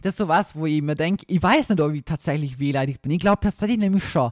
[0.00, 3.00] das ist so was, wo ich mir denke, ich weiß nicht, ob ich tatsächlich wehleidig
[3.00, 3.12] bin.
[3.12, 4.30] Ich glaube tatsächlich nämlich schon.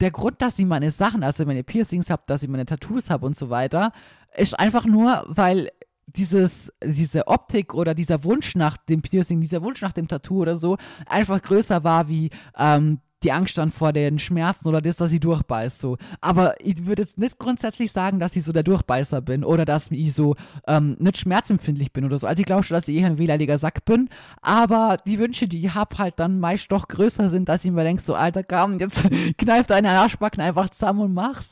[0.00, 3.26] Der Grund, dass ich meine Sachen, also meine Piercings habe, dass ich meine Tattoos habe
[3.26, 3.92] und so weiter,
[4.36, 5.70] ist einfach nur, weil
[6.06, 10.56] dieses, diese Optik oder dieser Wunsch nach dem Piercing, dieser Wunsch nach dem Tattoo oder
[10.56, 15.12] so, einfach größer war wie ähm, die Angst dann vor den Schmerzen oder das, dass
[15.12, 15.96] ich durchbeiß so.
[16.20, 19.90] Aber ich würde jetzt nicht grundsätzlich sagen, dass ich so der Durchbeißer bin oder dass
[19.90, 22.26] ich so ähm, nicht schmerzempfindlich bin oder so.
[22.26, 24.08] Also ich glaube schon, dass ich eher ein wehleidiger Sack bin.
[24.40, 27.84] Aber die Wünsche, die ich habe, halt dann meist doch größer sind, dass ich mir
[27.84, 29.02] denke, so alter Kamm, jetzt
[29.38, 31.50] kneif deine Arschbacken einfach zusammen und mach's.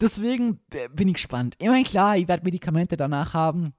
[0.00, 0.60] Deswegen
[0.94, 1.56] bin ich gespannt.
[1.58, 3.72] Immerhin klar, ich werde Medikamente danach haben.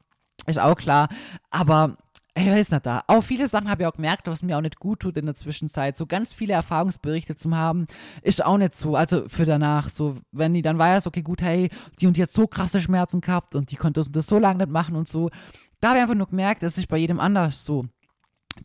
[0.46, 1.10] Ist auch klar.
[1.50, 1.98] Aber
[2.36, 3.04] er ist nicht da.
[3.08, 5.36] Auch viele Sachen habe ich auch gemerkt, was mir auch nicht gut tut in der
[5.36, 5.98] Zwischenzeit.
[5.98, 7.86] So ganz viele Erfahrungsberichte zu haben,
[8.24, 8.96] ist auch nicht so.
[8.96, 11.69] Also für danach, so, wenn die dann weiß, okay, gut, hey,
[12.00, 14.60] die und die hat so krasse Schmerzen gehabt und die konnte das, das so lange
[14.60, 15.30] nicht machen und so.
[15.80, 17.86] Da habe ich einfach nur gemerkt, es ist bei jedem anders so.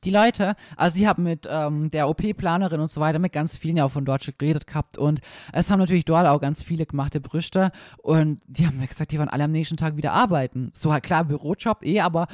[0.05, 3.79] Die Leute, also sie haben mit ähm, der OP-Planerin und so weiter, mit ganz vielen
[3.79, 5.21] ja auch von Deutsche geredet gehabt und
[5.53, 9.19] es haben natürlich dort auch ganz viele gemachte Brüste und die haben mir gesagt, die
[9.19, 10.71] waren alle am nächsten Tag wieder arbeiten.
[10.75, 12.27] So halt klar, Bürojob eh, aber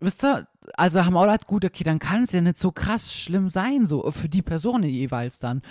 [0.00, 3.12] wisst ihr, also haben auch gedacht, gut, okay, dann kann es ja nicht so krass
[3.12, 5.62] schlimm sein, so für die Person jeweils dann.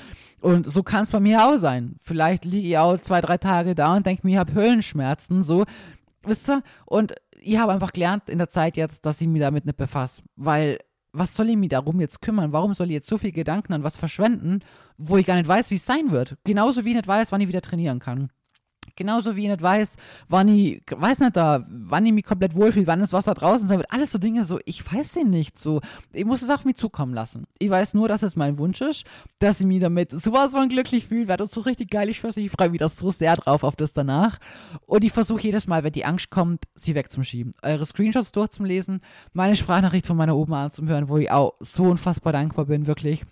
[0.42, 1.96] Und so kann es bei mir auch sein.
[2.04, 5.66] Vielleicht liege ich auch zwei, drei Tage da und denke mir, ich habe Höllenschmerzen, so,
[6.24, 6.64] wisst ihr?
[6.86, 10.22] Und ich habe einfach gelernt in der Zeit jetzt, dass ich mich damit nicht befasse,
[10.36, 10.80] weil
[11.14, 12.52] was soll ich mich darum jetzt kümmern?
[12.54, 14.62] Warum soll ich jetzt so viel Gedanken an was verschwenden,
[14.98, 16.38] wo ich gar nicht weiß, wie es sein wird?
[16.44, 18.32] Genauso wie ich nicht weiß, wann ich wieder trainieren kann.
[18.96, 19.98] Genauso wie ich nicht weiß,
[20.30, 23.80] wann ich, weiß nicht da, wann ich mich komplett wohlfühle, wann das Wasser draußen sein
[23.80, 23.92] wird.
[23.92, 25.82] Alles so Dinge, so, ich weiß sie nicht, so.
[26.12, 27.46] Ich muss es auf mich zukommen lassen.
[27.60, 29.06] Ich weiß nur, dass es mein Wunsch ist,
[29.40, 32.10] dass ich mich damit sowas von glücklich fühle, weil das so richtig geil.
[32.10, 34.38] Ich ich freue mich das so sehr drauf auf das danach.
[34.86, 37.54] Und ich versuche jedes Mal, wenn die Angst kommt, sie wegzuschieben.
[37.62, 39.02] Eure Screenshots durchzulesen,
[39.34, 43.26] meine Sprachnachricht von meiner Oma anzuhören, wo ich auch so unfassbar dankbar bin, wirklich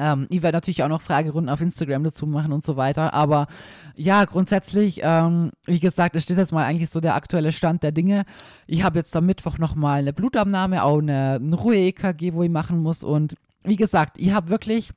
[0.00, 3.12] Ähm, ich werde natürlich auch noch Fragerunden auf Instagram dazu machen und so weiter.
[3.12, 3.46] Aber
[3.94, 7.92] ja, grundsätzlich, ähm, wie gesagt, es steht jetzt mal eigentlich so der aktuelle Stand der
[7.92, 8.24] Dinge.
[8.66, 12.78] Ich habe jetzt am Mittwoch nochmal eine Blutabnahme, auch eine, eine Ruhe-EKG, wo ich machen
[12.82, 13.04] muss.
[13.04, 14.90] Und wie gesagt, ich habe wirklich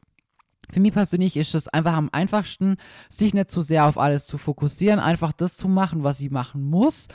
[0.72, 2.78] für mich persönlich ist es einfach am einfachsten,
[3.10, 6.64] sich nicht zu sehr auf alles zu fokussieren, einfach das zu machen, was ich machen
[6.64, 7.10] muss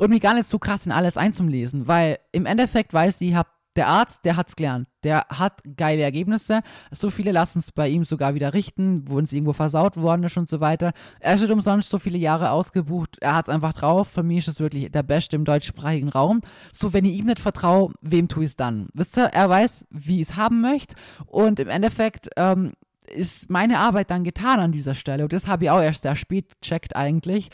[0.00, 3.34] und mich gar nicht so krass in alles einzulesen, weil im Endeffekt weiß ich, ich
[3.34, 4.88] habe der Arzt, der hat's gelernt.
[5.04, 6.62] Der hat geile Ergebnisse.
[6.90, 10.36] So viele lassen es bei ihm sogar wieder richten, wo es irgendwo versaut worden ist
[10.36, 10.92] und so weiter.
[11.20, 13.18] Er steht umsonst so viele Jahre ausgebucht.
[13.20, 14.08] Er hat's einfach drauf.
[14.08, 16.40] Für mich ist es wirklich der Beste im deutschsprachigen Raum.
[16.72, 18.88] So, wenn ich ihm nicht vertraue, wem tue ich es dann?
[18.94, 20.96] Wisst ihr, er weiß, wie ich es haben möchte.
[21.26, 22.72] Und im Endeffekt, ähm,
[23.14, 25.22] ist meine Arbeit dann getan an dieser Stelle.
[25.22, 27.48] Und das habe ich auch erst sehr spät checkt eigentlich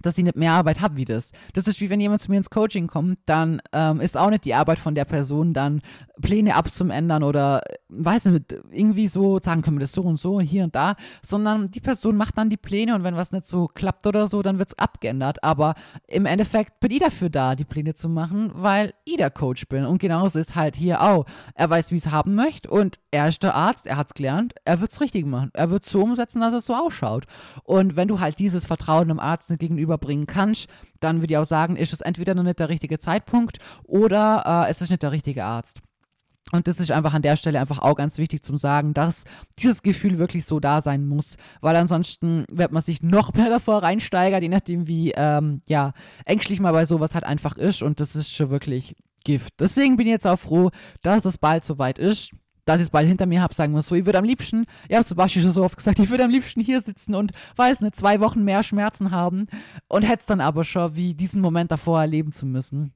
[0.00, 1.32] dass ich nicht mehr Arbeit habe wie das.
[1.52, 4.44] Das ist wie wenn jemand zu mir ins Coaching kommt, dann ähm, ist auch nicht
[4.44, 5.82] die Arbeit von der Person, dann
[6.20, 10.44] Pläne abzuändern oder weiß nicht, irgendwie so sagen können wir das so und so und
[10.44, 13.66] hier und da, sondern die Person macht dann die Pläne und wenn was nicht so
[13.66, 15.42] klappt oder so, dann wird es abgeändert.
[15.44, 15.74] Aber
[16.06, 19.84] im Endeffekt bin ich dafür da, die Pläne zu machen, weil ich der Coach bin.
[19.84, 21.26] Und genauso ist halt hier auch.
[21.54, 24.54] Er weiß, wie es haben möchte und er ist der Arzt, er hat es gelernt,
[24.64, 25.50] er wird es richtig machen.
[25.52, 27.26] Er wird es so umsetzen, dass es so ausschaut.
[27.64, 30.68] Und wenn du halt dieses Vertrauen dem Arzt nicht gegenüberbringen kannst,
[31.00, 34.70] dann würde ich auch sagen, ist es entweder noch nicht der richtige Zeitpunkt oder äh,
[34.70, 35.80] es ist nicht der richtige Arzt.
[36.50, 39.24] Und das ist einfach an der Stelle einfach auch ganz wichtig zum Sagen, dass
[39.58, 43.82] dieses Gefühl wirklich so da sein muss, weil ansonsten wird man sich noch mehr davor
[43.82, 45.92] reinsteigern, je nachdem wie, ähm, ja,
[46.24, 49.54] ängstlich man bei sowas halt einfach ist und das ist schon wirklich Gift.
[49.60, 50.70] Deswegen bin ich jetzt auch froh,
[51.02, 52.32] dass es bald soweit ist,
[52.64, 53.94] dass ich es bald hinter mir habe, sagen wir so.
[53.94, 56.30] Ich würde am liebsten, ich habe zum Beispiel schon so oft gesagt, ich würde am
[56.30, 59.46] liebsten hier sitzen und, weiß nicht, zwei Wochen mehr Schmerzen haben
[59.88, 62.92] und hätte es dann aber schon wie diesen Moment davor erleben zu müssen.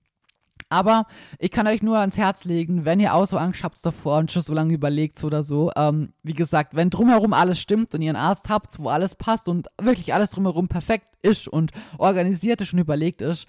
[0.69, 1.07] Aber
[1.39, 4.33] ich kann euch nur ans Herz legen, wenn ihr auch so Angst habt davor und
[4.33, 8.11] schon so lange überlegt oder so, ähm, wie gesagt, wenn drumherum alles stimmt und ihr
[8.11, 12.73] einen Arzt habt, wo alles passt und wirklich alles drumherum perfekt ist und organisiert ist
[12.73, 13.47] und überlegt ist,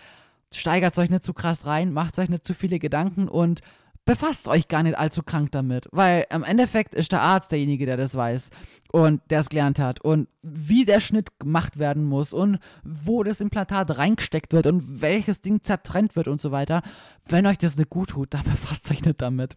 [0.54, 3.62] steigert euch nicht zu krass rein, macht euch nicht zu viele Gedanken und
[4.08, 7.98] befasst euch gar nicht allzu krank damit, weil im Endeffekt ist der Arzt derjenige, der
[7.98, 8.50] das weiß
[8.92, 13.42] und der es gelernt hat und wie der Schnitt gemacht werden muss und wo das
[13.42, 16.82] Implantat reingesteckt wird und welches Ding zertrennt wird und so weiter.
[17.28, 19.56] Wenn euch das nicht gut tut, dann befasst euch nicht damit.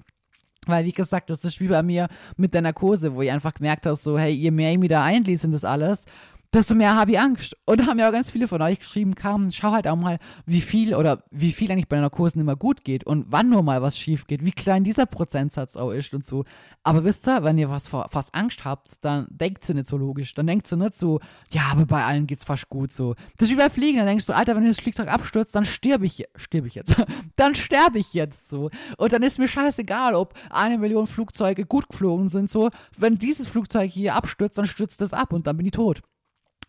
[0.67, 3.87] Weil, wie gesagt, das ist wie bei mir mit der Narkose, wo ich einfach gemerkt
[3.87, 6.05] habe, so, hey, je mehr ich mich da einlese in das alles,
[6.53, 7.57] desto mehr habe ich Angst.
[7.65, 10.19] Und da haben ja auch ganz viele von euch geschrieben, kam, schau halt auch mal,
[10.47, 13.63] wie viel oder wie viel eigentlich bei einer Kursen immer gut geht und wann nur
[13.63, 16.45] mal was schief geht, wie klein dieser Prozentsatz auch ist und so.
[16.83, 19.97] Aber wisst ihr, wenn ihr was vor, fast Angst habt, dann denkt ihr nicht so
[19.97, 20.35] logisch.
[20.35, 21.21] Dann denkt ihr nicht so,
[21.51, 23.15] ja, aber bei allen geht's fast gut so.
[23.39, 26.03] Das ist wie bei Fliegen, dann denkst du, Alter, wenn das Flugzeug abstürzt, dann stirb
[26.03, 26.97] ich, stirb ich jetzt.
[27.37, 28.71] dann sterbe ich jetzt so.
[28.97, 32.71] Und dann ist mir scheißegal, ob eine Million Flugzeuge gut geflogen sind, so.
[32.99, 36.03] Wenn dieses Flugzeug hier abstürzt, dann stürzt es ab und dann bin ich tot.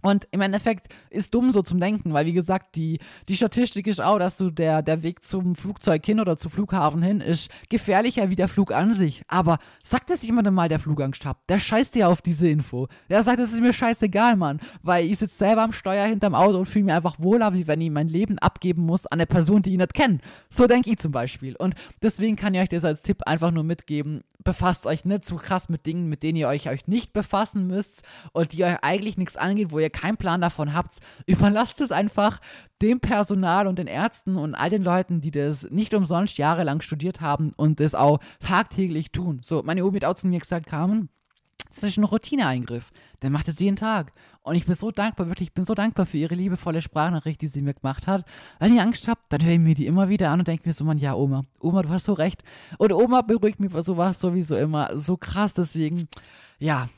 [0.02, 4.02] Und im Endeffekt ist dumm so zum Denken, weil wie gesagt, die, die Statistik ist
[4.02, 8.30] auch, dass du der, der Weg zum Flugzeug hin oder zum Flughafen hin ist gefährlicher
[8.30, 9.24] wie der Flug an sich.
[9.28, 12.88] Aber sagt es jemandem mal, der Flugangst hat, der scheißt ja auf diese Info.
[13.10, 16.58] Der sagt, es ist mir scheißegal, Mann, weil ich sitze selber am Steuer hinterm Auto
[16.58, 19.62] und fühle mich einfach wohler, wie wenn ich mein Leben abgeben muss an eine Person,
[19.62, 20.20] die ich nicht kenne.
[20.50, 21.56] So denke ich zum Beispiel.
[21.56, 25.36] Und deswegen kann ich euch das als Tipp einfach nur mitgeben befasst euch nicht zu
[25.36, 29.18] krass mit Dingen, mit denen ihr euch, euch nicht befassen müsst und die euch eigentlich
[29.18, 30.94] nichts angeht, wo ihr keinen Plan davon habt.
[31.26, 32.40] Überlasst es einfach
[32.82, 37.22] dem Personal und den Ärzten und all den Leuten, die das nicht umsonst jahrelang studiert
[37.22, 39.40] haben und das auch tagtäglich tun.
[39.44, 41.10] So, meine Omi hat auch zu mir gesagt, Carmen,
[41.70, 42.92] das ist ein Routineeingriff.
[43.22, 44.12] Der macht es jeden Tag.
[44.44, 47.48] Und ich bin so dankbar, wirklich, ich bin so dankbar für ihre liebevolle Sprachnachricht, die
[47.48, 48.26] sie mir gemacht hat.
[48.60, 50.74] Wenn ich Angst habe, dann höre ich mir die immer wieder an und denke mir
[50.74, 52.44] so, man, ja, Oma, Oma, du hast so recht.
[52.78, 55.54] Und Oma beruhigt mich bei sowas sowieso immer so krass.
[55.54, 56.08] Deswegen,
[56.60, 56.90] ja,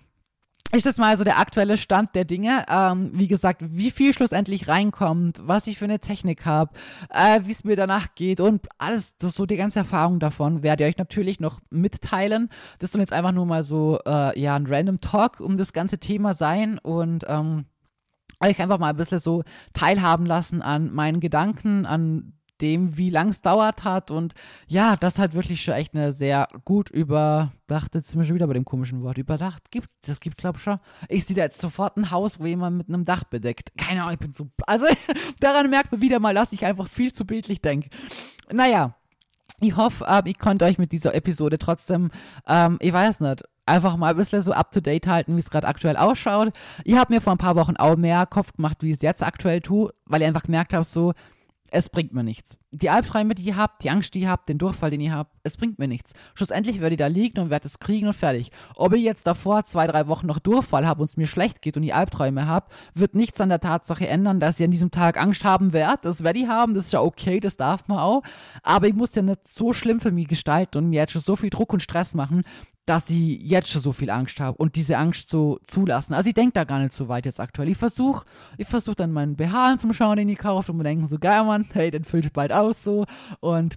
[0.73, 2.65] ist das mal so der aktuelle Stand der Dinge.
[2.69, 6.73] Ähm, wie gesagt, wie viel schlussendlich reinkommt, was ich für eine Technik habe,
[7.09, 10.89] äh, wie es mir danach geht und alles, so die ganze Erfahrung davon werde ich
[10.89, 12.49] euch natürlich noch mitteilen.
[12.79, 15.99] Das soll jetzt einfach nur mal so, äh, ja, ein random Talk um das ganze
[15.99, 17.65] Thema sein und ähm,
[18.39, 19.43] euch einfach mal ein bisschen so
[19.73, 22.33] teilhaben lassen an meinen Gedanken, an
[22.63, 24.09] dem, wie lang es dauert hat.
[24.09, 24.33] Und
[24.67, 28.47] ja, das hat wirklich schon echt eine sehr gut überdachte, jetzt sind wir schon wieder
[28.47, 30.79] bei dem komischen Wort, überdacht gibt Das gibt glaube ich schon.
[31.09, 33.73] Ich sehe da jetzt sofort ein Haus, wo jemand mit einem Dach bedeckt.
[33.77, 34.49] Keine Ahnung, ich bin so.
[34.65, 34.87] Also
[35.39, 37.89] daran merkt man wieder mal, dass ich einfach viel zu bildlich denke.
[38.51, 38.95] Naja.
[39.59, 42.11] Ich hoffe, ähm, ich konnte euch mit dieser Episode trotzdem,
[42.47, 45.49] ähm, ich weiß nicht, einfach mal ein bisschen so up to date halten, wie es
[45.49, 46.51] gerade aktuell ausschaut.
[46.83, 49.23] Ich habe mir vor ein paar Wochen auch mehr Kopf gemacht, wie ich es jetzt
[49.23, 51.13] aktuell tue, weil ich einfach gemerkt habe, so,
[51.73, 52.55] es bringt mir nichts.
[52.69, 55.35] Die Albträume, die ihr habt, die Angst, die ihr habt, den Durchfall, den ihr habt,
[55.41, 56.13] es bringt mir nichts.
[56.35, 58.51] Schlussendlich werde ich da liegen und werde es kriegen und fertig.
[58.75, 61.75] Ob ich jetzt davor zwei, drei Wochen noch Durchfall habe und es mir schlecht geht
[61.75, 65.19] und die Albträume habe, wird nichts an der Tatsache ändern, dass ihr an diesem Tag
[65.19, 66.05] Angst haben werdet.
[66.05, 68.21] Das werde ich haben, das ist ja okay, das darf man auch.
[68.61, 71.35] Aber ich muss ja nicht so schlimm für mich gestalten und mir jetzt schon so
[71.35, 72.43] viel Druck und Stress machen,
[72.85, 76.13] dass ich jetzt schon so viel Angst habe und diese Angst so zulassen.
[76.13, 77.69] Also ich denke da gar nicht so weit jetzt aktuell.
[77.69, 78.25] Ich versuche
[78.57, 81.43] ich versuch dann meinen BH zum Schauen, den ich kaufe und mir denken so, geil
[81.45, 83.05] Mann, hey, den fülle ich bald aus so
[83.39, 83.75] und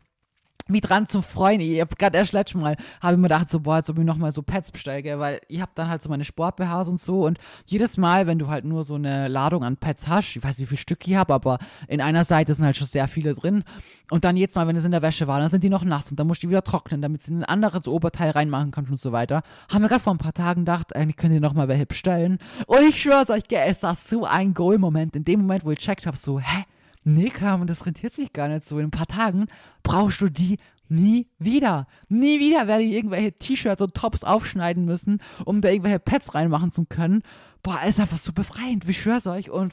[0.69, 1.61] mich dran zu freuen.
[1.61, 4.05] Ich hab gerade erst letztes Mal, habe ich mir gedacht, so, boah, jetzt ob ich
[4.05, 7.39] nochmal so Pads bestelle, weil ich habe dann halt so meine Sport-BHs und so und
[7.67, 10.67] jedes Mal, wenn du halt nur so eine Ladung an Pads hast, ich weiß nicht,
[10.67, 11.59] wie viel Stück ich habe, aber
[11.89, 13.65] in einer Seite sind halt schon sehr viele drin
[14.11, 16.11] und dann jedes Mal, wenn es in der Wäsche war, dann sind die noch nass
[16.11, 18.91] und dann musst du die wieder trocknen, damit sie in ein anderes Oberteil reinmachen kannst
[18.91, 19.43] und so weiter.
[19.73, 22.83] Haben wir gerade vor ein paar Tagen gedacht, eigentlich könnt ihr nochmal welche bestellen und
[22.83, 25.17] ich schwör's euch, es war so ein Goal-Moment.
[25.17, 26.65] In dem Moment, wo ich checkt habe, so, hä?
[27.07, 28.79] Nee, Carmen, das rentiert sich gar nicht so.
[28.79, 29.47] In ein paar Tagen
[29.83, 31.87] brauchst du die nie wieder.
[32.09, 36.73] Nie wieder werde ich irgendwelche T-Shirts und Tops aufschneiden müssen, um da irgendwelche Pads reinmachen
[36.73, 37.23] zu können.
[37.63, 39.51] Boah, ist einfach so befreiend, wie schwör's euch.
[39.51, 39.73] Und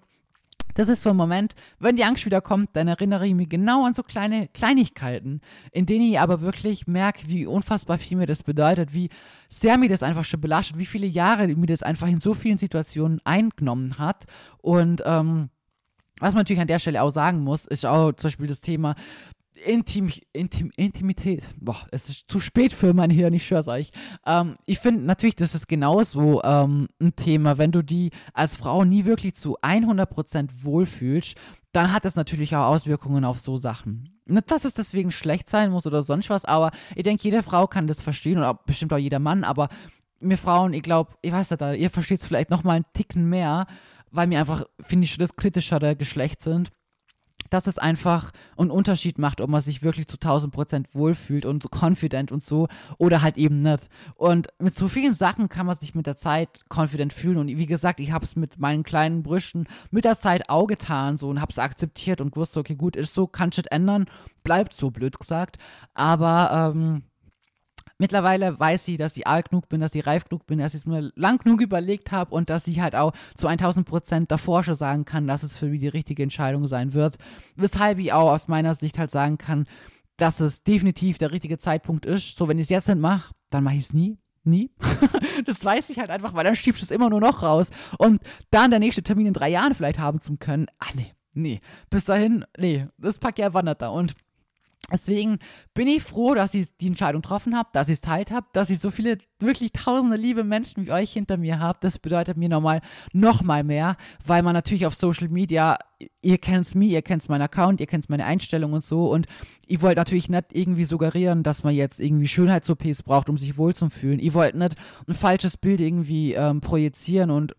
[0.76, 3.86] das ist so ein Moment, wenn die Angst wieder kommt, dann erinnere ich mich genau
[3.86, 8.44] an so kleine Kleinigkeiten, in denen ich aber wirklich merke, wie unfassbar viel mir das
[8.44, 9.10] bedeutet, wie
[9.50, 12.58] sehr mir das einfach schon belastet, wie viele Jahre mir das einfach in so vielen
[12.58, 14.26] Situationen eingenommen hat.
[14.62, 15.50] Und ähm,
[16.20, 18.96] was man natürlich an der Stelle auch sagen muss, ist auch zum Beispiel das Thema
[19.66, 21.44] Intim, Intim, Intimität.
[21.60, 23.92] Boah, es ist zu spät für mein Hirn, ich schwör's euch.
[24.26, 28.84] Ähm, ich finde natürlich, das ist genauso ähm, ein Thema, wenn du die als Frau
[28.84, 31.38] nie wirklich zu 100% wohlfühlst,
[31.72, 34.10] dann hat das natürlich auch Auswirkungen auf so Sachen.
[34.26, 37.68] Nicht, dass es deswegen schlecht sein muss oder sonst was, aber ich denke, jede Frau
[37.68, 39.70] kann das verstehen und auch, bestimmt auch jeder Mann, aber
[40.20, 43.68] mir Frauen, ich glaube, ich weiß nicht, ihr versteht es vielleicht nochmal einen Ticken mehr,
[44.14, 46.72] weil mir einfach, finde ich, das kritischere Geschlecht sind,
[47.50, 51.62] dass es einfach einen Unterschied macht, ob man sich wirklich zu 1000 Prozent wohlfühlt und
[51.62, 53.90] so confident und so oder halt eben nicht.
[54.16, 57.38] Und mit so vielen Sachen kann man sich mit der Zeit confident fühlen.
[57.38, 61.18] Und wie gesagt, ich habe es mit meinen kleinen Brüsten mit der Zeit auch getan
[61.18, 64.06] so und habe es akzeptiert und gewusst, okay, gut, ist so, kann shit ändern,
[64.44, 65.58] bleibt so, blöd gesagt.
[65.94, 67.04] Aber, ähm,
[68.00, 70.82] Mittlerweile weiß sie, dass ich alt genug bin, dass ich reif genug bin, dass ich
[70.82, 74.64] es mir lang genug überlegt habe und dass sie halt auch zu 1000 Prozent davor
[74.64, 77.18] schon sagen kann, dass es für mich die richtige Entscheidung sein wird.
[77.56, 79.68] Weshalb ich auch aus meiner Sicht halt sagen kann,
[80.18, 82.36] dass es definitiv der richtige Zeitpunkt ist.
[82.36, 84.18] So, wenn ich es jetzt nicht mache, dann mache ich es nie.
[84.44, 84.72] Nie.
[85.46, 87.70] das weiß ich halt einfach, weil dann schiebst du es immer nur noch raus.
[87.98, 88.22] Und
[88.52, 90.68] dann der nächste Termin in drei Jahren vielleicht haben zu können.
[90.80, 91.62] Ah, nee, nee.
[91.90, 93.90] Bis dahin, nee, das ja wandert da.
[93.90, 94.16] Und
[94.92, 95.40] Deswegen
[95.74, 98.70] bin ich froh, dass ich die Entscheidung getroffen habe, dass ich es teilt habe, dass
[98.70, 101.80] ich so viele wirklich tausende liebe Menschen wie euch hinter mir habe.
[101.82, 102.82] Das bedeutet mir nochmal
[103.14, 105.78] noch mal mehr, weil man natürlich auf Social Media,
[106.22, 109.26] ihr kennt's mir, ihr kennt meinen Account, ihr kennt meine Einstellung und so und
[109.66, 113.74] ich wollte natürlich nicht irgendwie suggerieren, dass man jetzt irgendwie Schönheits-OPs braucht, um sich wohl
[113.74, 114.20] zu fühlen.
[114.20, 114.76] Ich wollte nicht
[115.08, 117.56] ein falsches Bild irgendwie ähm, projizieren und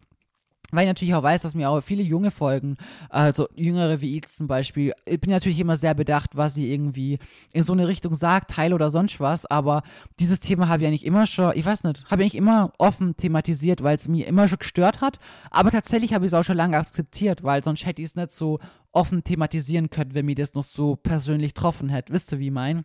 [0.75, 2.77] weil ich natürlich auch weiß, dass mir auch viele junge folgen,
[3.09, 7.19] also jüngere wie ich zum Beispiel, ich bin natürlich immer sehr bedacht, was sie irgendwie
[7.53, 9.83] in so eine Richtung sagt, Teil oder sonst was, aber
[10.19, 13.17] dieses Thema habe ich eigentlich immer schon, ich weiß nicht, habe ich eigentlich immer offen
[13.17, 15.19] thematisiert, weil es mir immer schon gestört hat,
[15.51, 18.33] aber tatsächlich habe ich es auch schon lange akzeptiert, weil sonst hätte ich es nicht
[18.33, 18.59] so
[18.93, 22.53] offen thematisieren können, wenn mir das noch so persönlich getroffen hätte, wisst ihr, wie ich
[22.53, 22.85] mein?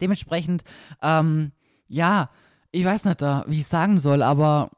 [0.00, 0.64] Dementsprechend,
[1.02, 1.52] ähm,
[1.88, 2.30] ja,
[2.70, 4.70] ich weiß nicht, wie ich sagen soll, aber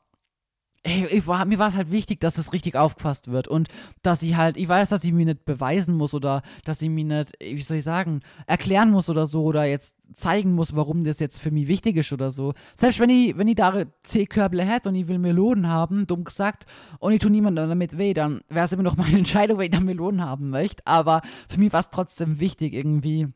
[0.85, 3.69] ey, war, mir war es halt wichtig, dass es richtig aufgefasst wird und
[4.03, 7.05] dass ich halt, ich weiß, dass ich mir nicht beweisen muss oder dass ich mir
[7.05, 11.21] nicht, wie soll ich sagen, erklären muss oder so oder jetzt zeigen muss, warum das
[11.21, 12.53] jetzt für mich wichtig ist oder so.
[12.77, 16.67] Selbst wenn ich, wenn ich da C-Körble hätte und ich will Melonen haben, dumm gesagt,
[17.01, 19.73] und ich tue niemandem damit weh, dann wäre es immer noch meine Entscheidung, wenn ich
[19.73, 20.87] da Melonen haben möchte.
[20.87, 23.29] Aber für mich war es trotzdem wichtig, irgendwie,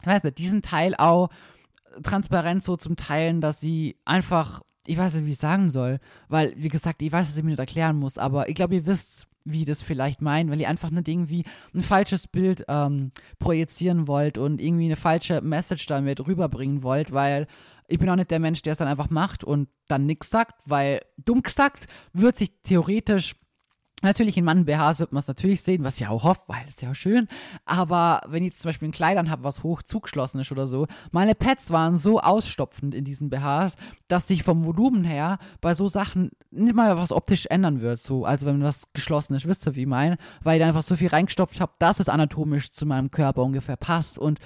[0.00, 1.30] ich weiß nicht, diesen Teil auch
[2.02, 6.54] transparent so zum Teilen, dass sie einfach ich weiß nicht, wie ich sagen soll, weil,
[6.56, 9.26] wie gesagt, ich weiß, dass ich mir nicht erklären muss, aber ich glaube, ihr wisst,
[9.44, 14.38] wie das vielleicht meint, weil ihr einfach nicht irgendwie ein falsches Bild ähm, projizieren wollt
[14.38, 17.46] und irgendwie eine falsche Message damit rüberbringen wollt, weil
[17.88, 20.60] ich bin auch nicht der Mensch, der es dann einfach macht und dann nichts sagt,
[20.64, 23.36] weil dumm gesagt wird sich theoretisch
[24.02, 26.90] Natürlich in Mann-BHs wird man es natürlich sehen, was ich auch hoffe, weil es ja
[26.90, 27.28] auch schön.
[27.64, 31.34] Aber wenn ich zum Beispiel ein Kleidern habe, was hoch zugeschlossen ist oder so, meine
[31.34, 33.76] Pads waren so ausstopfend in diesen BHs,
[34.08, 37.98] dass sich vom Volumen her bei so Sachen nicht mal was optisch ändern wird.
[37.98, 40.18] So, also wenn was geschlossen ist, wisst ihr, wie ich meine?
[40.42, 43.76] Weil ich da einfach so viel reingestopft habe, dass es anatomisch zu meinem Körper ungefähr
[43.76, 44.18] passt.
[44.18, 44.40] Und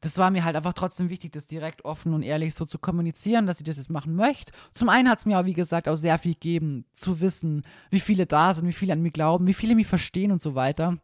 [0.00, 3.46] das war mir halt einfach trotzdem wichtig, das direkt offen und ehrlich so zu kommunizieren,
[3.46, 4.52] dass ich das jetzt machen möchte.
[4.72, 8.00] Zum einen hat es mir auch, wie gesagt, auch sehr viel gegeben, zu wissen, wie
[8.00, 10.98] viele da sind, wie viele an mir glauben, wie viele mich verstehen und so weiter.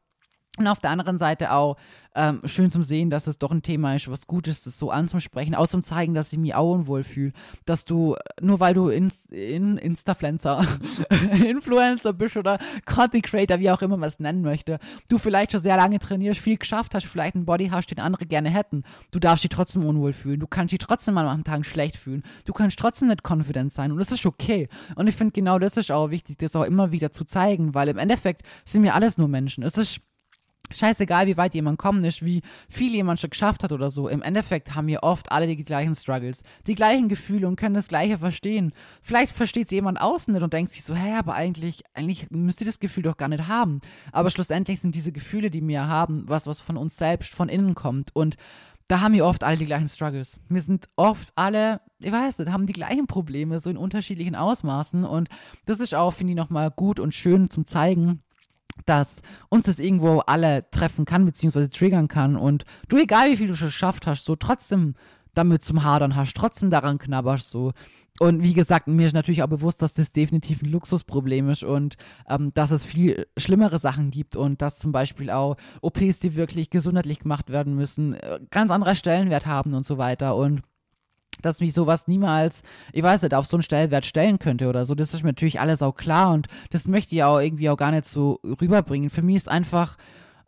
[0.56, 1.76] Und auf der anderen Seite auch
[2.14, 4.92] ähm, schön zum Sehen, dass es doch ein Thema ist, was gut ist, das so
[4.92, 7.32] anzusprechen, auch zum zeigen, dass ich mich auch unwohl fühle.
[7.64, 10.64] Dass du, nur weil du in, in Instafluencer,
[11.44, 14.78] Influencer bist oder Content Creator, wie auch immer man es nennen möchte,
[15.08, 18.26] du vielleicht schon sehr lange trainierst, viel geschafft hast, vielleicht einen Body hast, den andere
[18.26, 18.84] gerne hätten.
[19.10, 20.38] Du darfst dich trotzdem unwohl fühlen.
[20.38, 22.22] Du kannst dich trotzdem an manchen Tagen schlecht fühlen.
[22.44, 23.90] Du kannst trotzdem nicht confident sein.
[23.90, 24.68] Und das ist okay.
[24.94, 27.88] Und ich finde genau das ist auch wichtig, das auch immer wieder zu zeigen, weil
[27.88, 29.64] im Endeffekt sind wir alles nur Menschen.
[29.64, 30.00] Es ist
[30.70, 34.08] scheißegal, wie weit jemand kommen ist, wie viel jemand schon geschafft hat oder so.
[34.08, 37.88] Im Endeffekt haben wir oft alle die gleichen Struggles, die gleichen Gefühle und können das
[37.88, 38.72] Gleiche verstehen.
[39.02, 42.60] Vielleicht versteht es jemand außen nicht und denkt sich so, hä, aber eigentlich, eigentlich müsst
[42.60, 43.80] ihr das Gefühl doch gar nicht haben.
[44.12, 47.74] Aber schlussendlich sind diese Gefühle, die wir haben, was, was von uns selbst, von innen
[47.74, 48.14] kommt.
[48.14, 48.36] Und
[48.88, 50.38] da haben wir oft alle die gleichen Struggles.
[50.48, 55.04] Wir sind oft alle, ich weiß nicht, haben die gleichen Probleme, so in unterschiedlichen Ausmaßen.
[55.04, 55.28] Und
[55.64, 58.22] das ist auch, finde ich, nochmal gut und schön zum Zeigen,
[58.86, 63.48] dass uns das irgendwo alle treffen kann, beziehungsweise triggern kann und du, egal wie viel
[63.48, 64.94] du schon geschafft hast, so trotzdem
[65.34, 67.72] damit zum Hadern hast, trotzdem daran knabberst, so.
[68.20, 71.96] Und wie gesagt, mir ist natürlich auch bewusst, dass das definitiv ein Luxusproblem ist und
[72.28, 76.70] ähm, dass es viel schlimmere Sachen gibt und dass zum Beispiel auch OPs, die wirklich
[76.70, 80.36] gesundheitlich gemacht werden müssen, äh, ganz anderer Stellenwert haben und so weiter.
[80.36, 80.62] Und
[81.42, 82.62] dass mich sowas niemals,
[82.92, 84.94] ich weiß nicht, auf so einen Stellenwert stellen könnte oder so.
[84.94, 87.90] Das ist mir natürlich alles auch klar und das möchte ich auch irgendwie auch gar
[87.90, 89.10] nicht so rüberbringen.
[89.10, 89.96] Für mich ist einfach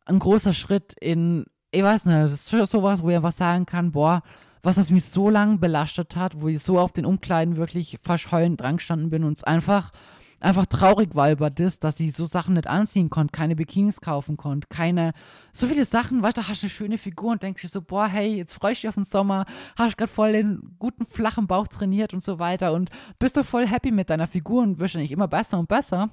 [0.06, 3.92] ein großer Schritt in, ich weiß nicht, das ist sowas, wo ich einfach sagen kann,
[3.92, 4.22] boah,
[4.62, 8.28] was das mich so lange belastet hat, wo ich so auf den Umkleiden wirklich fast
[8.32, 9.92] dran gestanden bin und es einfach
[10.40, 14.36] einfach traurig war über das, dass sie so Sachen nicht anziehen konnte, keine Bikinis kaufen
[14.36, 15.12] konnte, keine,
[15.52, 18.36] so viele Sachen, weißt du, hast eine schöne Figur und denkst dir so, boah, hey,
[18.36, 19.44] jetzt freust du dich auf den Sommer,
[19.76, 23.66] hast gerade voll den guten, flachen Bauch trainiert und so weiter und bist du voll
[23.66, 26.10] happy mit deiner Figur und wirst eigentlich immer besser und besser.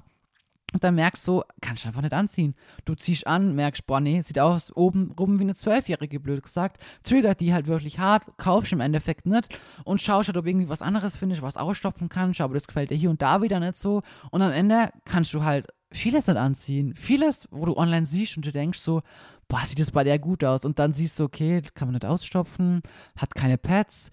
[0.74, 2.56] Und dann merkst du, kannst du einfach nicht anziehen.
[2.84, 6.82] Du ziehst an, merkst, boah, nee, sieht aus oben rum wie eine Zwölfjährige, blöd gesagt.
[7.04, 10.82] Triggert die halt wirklich hart, kaufst im Endeffekt nicht und schaust halt, ob irgendwie was
[10.82, 14.02] anderes findest, was ausstopfen kannst, aber das gefällt dir hier und da wieder nicht so.
[14.32, 16.94] Und am Ende kannst du halt vieles nicht anziehen.
[16.96, 19.02] Vieles, wo du online siehst und du denkst so,
[19.46, 20.64] boah, sieht das bei der gut aus.
[20.64, 22.82] Und dann siehst du, okay, kann man nicht ausstopfen,
[23.16, 24.10] hat keine Pads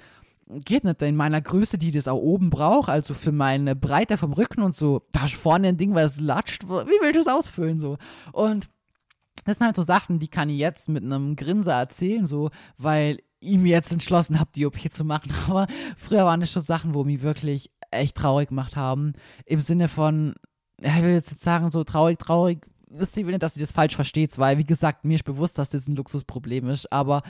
[0.66, 4.34] geht nicht in meiner Größe, die das auch oben braucht, also für meine Breite vom
[4.34, 7.80] Rücken und so, da ist vorne ein Ding, was latscht, wie willst du es ausfüllen
[7.80, 7.98] so?
[8.32, 8.70] Und
[9.46, 13.20] das sind halt so Sachen, die kann ich jetzt mit einem Grinser erzählen, so, weil
[13.40, 15.34] ich mir jetzt entschlossen habe, die OP zu machen.
[15.48, 19.14] Aber früher waren das schon Sachen, wo mich wirklich echt traurig gemacht haben.
[19.46, 20.36] Im Sinne von,
[20.80, 23.96] ja, ich will jetzt sagen, so traurig, traurig, wisst ihr nicht, dass ihr das falsch
[23.96, 27.24] versteht, weil, wie gesagt, mir ist bewusst, dass das ein Luxusproblem ist, aber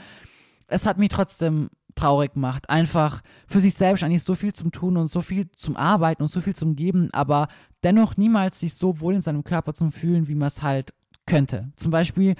[0.66, 2.70] es hat mich trotzdem traurig macht.
[2.70, 6.28] Einfach für sich selbst eigentlich so viel zum Tun und so viel zum Arbeiten und
[6.28, 7.48] so viel zum Geben, aber
[7.82, 10.92] dennoch niemals sich so wohl in seinem Körper zum Fühlen, wie man es halt
[11.26, 11.72] könnte.
[11.76, 12.34] Zum Beispiel,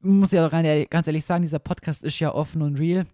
[0.00, 3.06] muss ich auch ganz ehrlich sagen, dieser Podcast ist ja offen und real.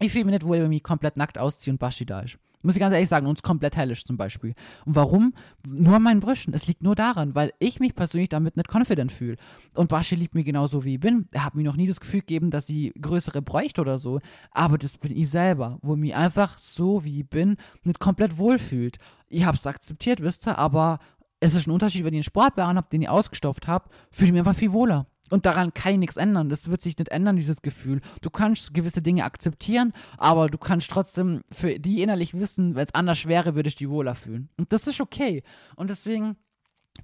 [0.00, 2.38] Ich fühle mich nicht wohl, wenn ich mich komplett nackt ausziehe und Baschi da ist.
[2.62, 4.54] Muss ich ganz ehrlich sagen, uns komplett hellisch zum Beispiel.
[4.84, 5.34] Und warum?
[5.66, 6.54] Nur an meinen Brüsten.
[6.54, 9.36] Es liegt nur daran, weil ich mich persönlich damit nicht confident fühle.
[9.74, 11.28] Und Baschi liebt mich genauso, wie ich bin.
[11.32, 14.20] Er hat mir noch nie das Gefühl gegeben, dass sie größere bräuchte oder so.
[14.50, 18.98] Aber das bin ich selber, wo mich einfach so, wie ich bin, nicht komplett wohlfühlt.
[19.28, 20.98] Ich habe es akzeptiert, wisst ihr, aber
[21.40, 24.32] es ist ein Unterschied, wenn ich einen Sportbären habe, den ich ausgestopft habe, fühle ich
[24.32, 25.06] mich einfach viel wohler.
[25.30, 26.48] Und daran kann ich nichts ändern.
[26.48, 28.00] Das wird sich nicht ändern, dieses Gefühl.
[28.22, 32.94] Du kannst gewisse Dinge akzeptieren, aber du kannst trotzdem für die innerlich wissen, wenn es
[32.94, 34.48] anders wäre, würde ich die wohler fühlen.
[34.56, 35.42] Und das ist okay.
[35.76, 36.36] Und deswegen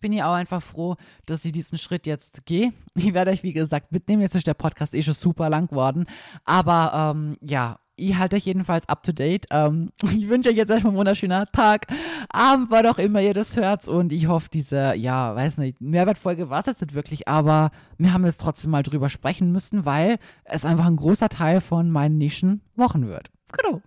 [0.00, 2.72] bin ich auch einfach froh, dass ich diesen Schritt jetzt gehe.
[2.96, 4.22] Ich werde euch, wie gesagt, mitnehmen.
[4.22, 6.06] Jetzt ist der Podcast eh schon super lang geworden.
[6.44, 9.46] Aber ähm, ja, ich halte euch jedenfalls up to date.
[9.50, 11.86] Ähm, ich wünsche euch jetzt erstmal einen wunderschönen Tag,
[12.30, 13.88] Abend, war doch immer ihr das hört.
[13.88, 18.12] Und ich hoffe, diese, ja, weiß nicht, Mehrwertfolge war es jetzt nicht wirklich, aber wir
[18.12, 22.18] haben jetzt trotzdem mal drüber sprechen müssen, weil es einfach ein großer Teil von meinen
[22.18, 23.30] nächsten Wochen wird.
[23.52, 23.80] Genau.